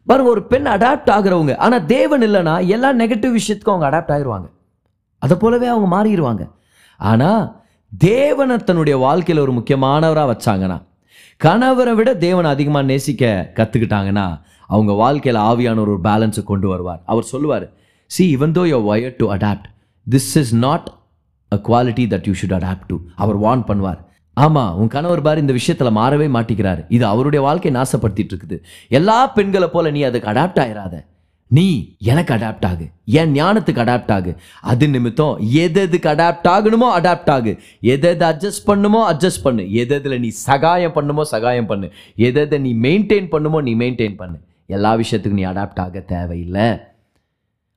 பாருங்க 0.07 0.29
ஒரு 0.29 0.43
பெண் 0.43 0.67
அடாப்ட் 0.75 1.09
ஆகுறவங்க 1.15 1.55
ஆனால் 1.65 1.85
தேவன் 1.85 2.21
இல்லைன்னா 2.21 2.67
எல்லா 2.75 2.89
நெகட்டிவ் 2.93 3.37
விஷயத்துக்கும் 3.39 3.75
அவங்க 3.75 3.89
அடாப்ட் 3.89 4.13
ஆகிருவாங்க 4.15 4.47
அதை 5.23 5.35
போலவே 5.43 5.67
அவங்க 5.73 5.87
மாறிடுவாங்க. 5.95 6.43
ஆனால் 6.99 7.43
தேவனை 7.91 8.55
தன்னுடைய 8.69 8.95
வாழ்க்கையில் 9.05 9.43
ஒரு 9.45 9.53
முக்கியமானவராக 9.57 10.27
வச்சாங்கன்னா 10.33 10.77
கணவரை 11.45 11.93
விட 11.97 12.09
தேவனை 12.27 12.49
அதிகமாக 12.55 12.89
நேசிக்க 12.91 13.23
கற்றுக்கிட்டாங்கன்னா 13.57 14.27
அவங்க 14.73 14.91
வாழ்க்கையில் 15.03 15.41
ஆவியான 15.49 15.81
ஒரு 15.85 15.93
பேலன்ஸை 16.07 16.43
கொண்டு 16.49 16.67
வருவார். 16.71 17.01
அவர் 17.11 17.31
சொல்லுவார் 17.33 17.65
see 18.15 18.23
even 18.35 18.53
though 18.57 18.63
you 18.71 18.79
were 18.89 19.15
to 19.21 19.25
adapt 19.35 19.67
this 20.07 20.31
is 20.41 20.53
not 20.65 20.87
a 21.55 21.57
quality 21.69 22.05
that 22.13 22.27
you 22.29 22.33
should 22.41 22.55
adapt 22.59 22.87
to 22.91 22.97
our 23.23 23.37
warn 23.45 23.65
பண்ணுவார். 23.69 23.99
ஆமாம் 24.37 24.75
உன் 24.81 24.91
கணவர் 24.95 25.23
பாரு 25.27 25.39
இந்த 25.43 25.53
விஷயத்தில் 25.59 25.97
மாறவே 25.99 26.27
மாட்டிக்கிறார். 26.35 26.81
இது 26.95 27.05
அவருடைய 27.13 27.41
வாழ்க்கையை 27.45 27.73
நாசப்படுத்திட்டு 27.77 28.33
இருக்குது. 28.33 28.57
எல்லா 28.99 29.17
பெண்களை 29.37 29.67
போல 29.73 29.91
நீ 29.95 30.01
அதுக்கு 30.09 30.29
அடாப்ட் 30.33 30.61
ஆயிராத. 30.63 30.95
நீ 31.57 31.95
எனக்கு 32.09 32.31
அடாப்ட் 32.33 32.65
ஆகு. 32.69 32.85
என் 33.19 33.31
ஞானத்துக்கு 33.33 33.81
அடாப்ட் 33.83 34.11
ஆகு. 34.15 34.31
அது 34.71 34.87
நிமித்தம் 34.95 35.37
எது 35.63 35.81
எதுக்கு 35.81 36.09
அடாப்ட் 36.09 36.47
ஆகணுமோ 36.55 36.87
அடாப்ட் 36.97 37.31
ஆகு. 37.35 37.53
எது 37.93 38.07
எது 38.09 38.25
அட்ஜஸ்ட் 38.25 38.65
பண்ணுமோ 38.65 39.01
அட்ஜஸ்ட் 39.13 39.43
பண்ணு. 39.43 39.63
எது 39.81 39.95
எதில் 39.95 40.19
நீ 40.19 40.27
சகாயம் 40.27 40.95
பண்ணுமோ 40.97 41.23
சகாயம் 41.23 41.65
பண்ணு. 41.65 41.89
எது 42.15 42.41
எதை 42.41 42.59
நீ 42.59 42.73
மெயின்டைன் 42.87 43.29
பண்ணுமோ 43.29 43.61
நீ 43.61 43.73
மெயின்டைன் 43.75 44.15
பண்ணு. 44.15 44.39
எல்லா 44.67 44.91
விஷயத்துக்கும் 44.95 45.41
நீ 45.41 45.45
அடாப்ட் 45.45 45.83
ஆக 45.85 45.99
தேவையில்லை. 46.13 46.67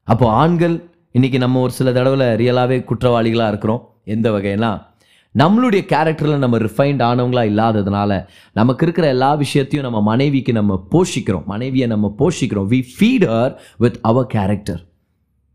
அப்போது 0.08 0.34
ஆண்கள் 0.42 0.76
இன்னைக்கு 1.12 1.38
நம்ம 1.38 1.60
ஒரு 1.60 1.72
சில 1.78 1.92
தடவை 1.92 2.26
ரியலாகவே 2.42 2.78
குற்றவாளிகளாக 2.90 3.48
இருக்கிறோம். 3.48 3.82
எந்த 4.04 4.28
வகைனா 4.30 4.70
நம்மளுடைய 5.40 5.82
கேரக்டரில் 5.92 6.42
நம்ம 6.44 6.58
ரிஃபைன்ட் 6.66 7.02
ஆனவங்களா 7.08 7.42
இல்லாததுனால 7.50 8.12
நமக்கு 8.58 8.84
இருக்கிற 8.86 9.06
எல்லா 9.14 9.30
விஷயத்தையும் 9.44 9.86
நம்ம 9.88 10.00
மனைவிக்கு 10.10 10.52
நம்ம 10.58 10.72
போஷிக்கிறோம். 10.94 11.46
மனைவியை 11.52 11.86
நம்ம 11.94 12.14
போஷிக்கிறோம். 12.18 12.66
We 12.72 12.80
feed 12.96 13.26
her 13.34 13.54
with 13.84 13.98
our 14.10 14.28
character 14.36 14.82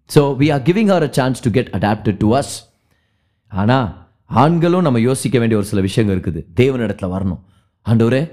so 0.09 0.23
we 0.41 0.47
are 0.55 0.63
giving 0.69 0.91
her 0.93 1.05
a 1.09 1.11
chance 1.19 1.43
to 1.45 1.51
get 1.57 1.71
adapted 1.79 2.19
to 2.23 2.29
us 2.39 2.53
ஆனால் 3.51 3.87
ஆண்களும் 4.43 4.85
நம்ம 4.87 4.99
யோசிக்க 5.09 5.35
வேண்டிய 5.39 5.59
ஒரு 5.59 5.67
சில 5.71 5.81
விஷயங்கள் 5.81 6.15
இருக்குது. 6.17 6.41
தேவனிடத்தில் 6.61 7.13
வரணும். 7.15 7.41
ஆண்டவரே 7.85 8.23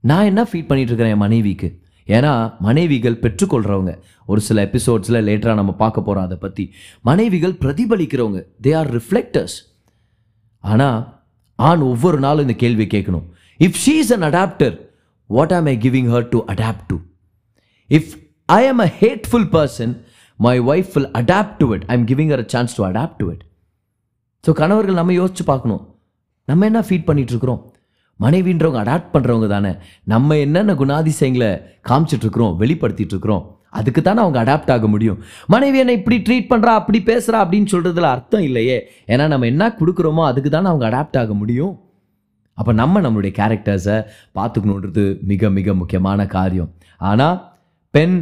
நான் 0.00 0.28
என்ன 0.30 0.42
ஃபீட் 0.50 0.68
பண்ணிகிட்டு 0.68 0.92
இருக்கிறேன் 0.92 1.14
என் 1.16 1.24
மனைவிக்கு? 1.26 1.68
ஏன்னா 2.08 2.32
மனைவிகள் 2.66 3.20
பெற்றுக்கொள்கிறவங்க 3.24 3.92
ஒரு 4.26 4.40
சில 4.46 4.62
எபிசோட்ஸில் 4.68 5.24
லேட்டராக 5.28 5.60
நம்ம 5.60 5.72
பார்க்க 5.82 6.06
போகிறோம் 6.06 6.26
அதை 6.28 6.36
பற்றி 6.36 6.64
மனைவிகள் 7.08 7.54
பிரதிபலிக்கிறவங்க. 7.62 8.40
தே 8.64 8.72
ஆர் 8.80 8.90
ரிஃப்ளெக்டர்ஸ் 8.98 9.56
ஆனால் 10.70 10.98
ஆண் 11.68 11.82
ஒவ்வொரு 11.90 12.18
நாளும் 12.24 12.44
இந்த 12.46 12.56
கேள்வி 12.62 12.86
கேட்கணும். 12.94 13.26
If 13.60 13.78
she 13.84 13.94
is 14.02 14.12
an 14.16 14.26
adapter 14.30 14.74
what 15.30 15.54
am 15.58 15.68
I 15.72 15.76
giving 15.84 16.10
her 16.14 16.26
to 16.34 16.40
adapt 16.54 16.86
to 16.92 16.96
if 17.90 18.10
I 18.48 18.60
am 18.72 18.82
a 18.86 18.90
hateful 19.02 19.48
person 19.56 19.92
my 20.38 20.54
wife 20.72 20.92
will 20.96 21.10
adapt 21.20 21.56
to 21.62 21.66
it 21.76 21.84
I 21.90 21.96
am 21.98 22.06
giving 22.12 22.32
her 22.36 22.42
a 22.44 22.48
chance 22.54 22.76
to 22.78 22.84
adapt 22.90 23.18
to 23.22 23.28
it 23.34 23.44
so 24.44 24.52
கணவர்கள் 24.60 25.00
நம்ம 25.00 25.14
யோசிச்சு 25.20 25.44
பார்க்கணும். 25.52 25.82
நம்ம 26.48 26.64
என்ன 26.70 26.80
feet 26.86 27.08
பண்ணிகிட்ருக்குறோம் 27.08 27.60
மனைவின்றவங்க 28.20 28.80
adapt 28.84 29.12
பண்ணுறவங்க 29.14 29.46
தானே. 29.52 29.70
நம்ம 30.12 30.36
என்னென்ன 30.44 30.72
குணாதிசயங்களை 30.80 31.50
காமிச்சிட்ருக்குறோம் 31.88 32.54
வெளிப்படுத்திகிட்ருக்குறோம் 32.62 33.44
இருக்கிறோம் 33.44 33.44
அதுக்கு 33.78 34.00
தானே 34.02 34.20
அவங்க 34.24 34.38
அடாப்ட் 34.44 34.72
ஆக 34.74 34.86
முடியும். 34.94 35.18
மனைவி 35.54 35.78
என்னை 35.82 35.94
இப்படி 35.98 36.16
ட்ரீட் 36.26 36.50
பண்ணுறா 36.52 36.72
அப்படி 36.80 36.98
பேசுகிறா 37.10 37.38
அப்படின்னு 37.44 37.72
சொல்கிறதுல 37.74 38.08
அர்த்தம் 38.16 38.44
இல்லையே. 38.48 38.76
ஏன்னா 39.12 39.26
நம்ம 39.32 39.46
என்ன 39.52 39.68
கொடுக்குறோமோ 39.80 40.24
அதுக்கு 40.30 40.50
தானே 40.50 40.70
அவங்க 40.72 40.86
அடாப்ட் 40.90 41.18
ஆக 41.22 41.34
முடியும். 41.42 41.72
அப்போ 42.58 42.72
நம்ம 42.80 43.00
நம்மளுடைய 43.00 43.32
கேரக்டர்ஸை 43.40 43.96
பார்த்துக்கணுன்றது 44.38 45.04
மிக 45.30 45.50
மிக 45.58 45.74
முக்கியமான 45.74 46.26
காரியம். 46.36 46.70
ஆனால் 47.10 47.38
பெண் 47.90 48.16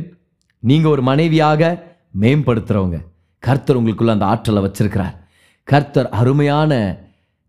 நீங்கள் 0.70 0.92
ஒரு 0.94 1.02
மனைவியாக 1.10 1.72
மேம்படுத்துகிறவங்க 2.22 2.98
கர்த்தர் 3.38 3.78
உங்களுக்குள்ள 3.80 4.16
அந்த 4.16 4.26
ஆற்றலை 4.32 4.62
வச்சிருக்கிறார். 4.66 5.14
கர்த்தர் 5.68 6.08
அருமையான 6.20 6.72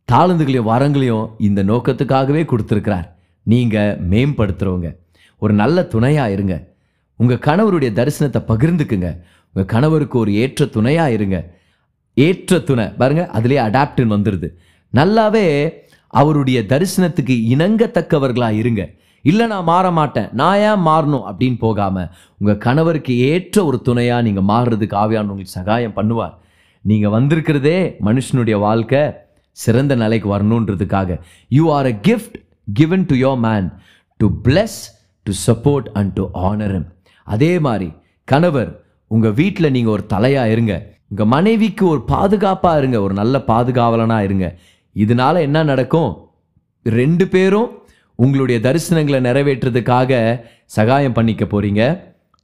தாளந்துகளையும் 0.08 0.72
வரங்களையும் 0.74 1.28
இந்த 1.48 1.62
நோக்கத்துக்காகவே 1.64 2.44
கொடுத்துருக்கிறார். 2.52 3.08
நீங்கள் 3.46 3.98
மேம்படுத்துகிறவங்க 4.12 4.90
ஒரு 5.42 5.54
நல்ல 5.62 5.84
துணையாக 5.94 6.34
இருங்க. 6.36 6.56
உங்கள் 7.22 7.44
கணவருடைய 7.48 7.92
தரிசனத்தை 8.00 8.40
பகிர்ந்துக்குங்க. 8.52 9.10
உங்கள் 9.54 9.72
கணவருக்கு 9.74 10.18
ஒரு 10.24 10.32
ஏற்ற 10.44 10.66
துணையாக 10.76 11.16
இருங்க. 11.18 11.38
ஏற்ற 12.28 12.60
துணை. 12.70 12.86
பாருங்க 13.00 13.24
அதுலேயே 13.38 13.62
அடாப்டின் 13.68 14.14
வந்துடுது 14.16 14.48
நல்லாவே 15.00 15.46
அவருடைய 16.22 16.60
தரிசனத்துக்கு 16.72 17.36
இணங்கத்தக்கவர்களாக 17.54 18.60
இருங்க. 18.62 18.84
இல்லை 19.30 19.46
நான் 19.52 19.68
மாற 19.72 19.86
மாட்டேன். 19.98 20.30
நான் 20.40 20.62
ஏன் 20.70 20.84
மாறணும் 20.88 21.26
அப்படின்னு 21.30 21.58
போகாமல் 21.66 22.08
உங்கள் 22.40 22.62
கணவருக்கு 22.66 23.14
ஏற்ற 23.32 23.58
ஒரு 23.70 23.78
துணையாக 23.88 24.26
நீங்கள் 24.28 24.48
மாறுறதுக்கு 24.52 24.96
ஆவியான 25.04 25.32
உங்களுக்கு 25.34 25.58
சகாயம் 25.60 25.98
பண்ணுவார். 26.00 26.34
நீங்கள் 26.92 27.14
வந்திருக்கிறதே 27.18 27.78
மனுஷனுடைய 28.08 28.58
வாழ்க்கை 28.68 29.04
சிறந்த 29.58 29.96
நிலைக்கு 30.04 30.28
வரணுன்றதுக்காக. 30.36 31.20
You 31.58 31.66
are 31.78 31.90
a 31.92 31.96
gift 32.08 32.38
given 32.80 33.06
to 33.12 33.18
your 33.26 33.40
man 33.48 33.68
to 34.20 34.30
bless 34.48 34.80
to 35.26 35.34
support 35.48 35.90
and 36.00 36.14
to 36.20 36.26
honour 36.50 36.76
him. 36.78 36.86
அதே 37.24 37.60
மாதிரி 37.60 37.92
கணவர் 38.28 38.72
உங்கள் 39.08 39.34
வீட்டில் 39.34 39.72
நீங்கள் 39.72 39.94
ஒரு 39.94 40.06
தலையாக 40.14 40.52
இருங்க. 40.52 40.74
உங்கள் 41.10 41.28
மனைவிக்கு 41.28 41.88
ஒரு 41.88 42.02
பாதுகாப்பாக 42.06 42.78
இருங்க. 42.78 43.02
ஒரு 43.02 43.14
நல்ல 43.14 43.38
பாதுகாவலனாக 43.48 44.24
இருங்க. 44.24 44.48
இதனால 44.96 45.42
என்ன 45.42 45.64
நடக்கும்? 45.64 46.12
ரெண்டு 46.86 47.28
பேரும் 47.28 47.70
உங்களுடைய 48.20 48.60
தரிசனங்களை 48.60 49.20
நிறைவேற்றுறதுக்காக 49.22 50.40
சகாயம் 50.66 51.14
பண்ணிக்க 51.14 51.46
போகிறீங்க 51.46 51.84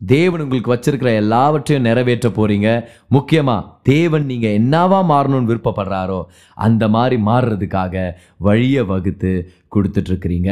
தேவன் 0.02 0.42
உங்களுக்கு 0.42 0.74
வச்சிருக்கிற 0.74 1.14
எல்லாவற்றையும் 1.14 1.86
நிறைவேற்ற 1.86 2.30
போகிறீங்க 2.30 2.70
முக்கியமாக 3.08 3.68
தேவன் 3.84 4.26
நீங்கள் 4.26 4.52
என்னவா 4.52 5.00
மாறணும்னு 5.06 5.50
விருப்பப்படுறாரோ 5.52 6.20
அந்த 6.58 6.88
மாதிரி 6.88 7.22
மாறுறதுக்காக 7.22 8.14
வழியை 8.38 8.84
வகுத்து 8.84 9.32
கொடுத்துட்ருக்குறீங்க 9.76 10.52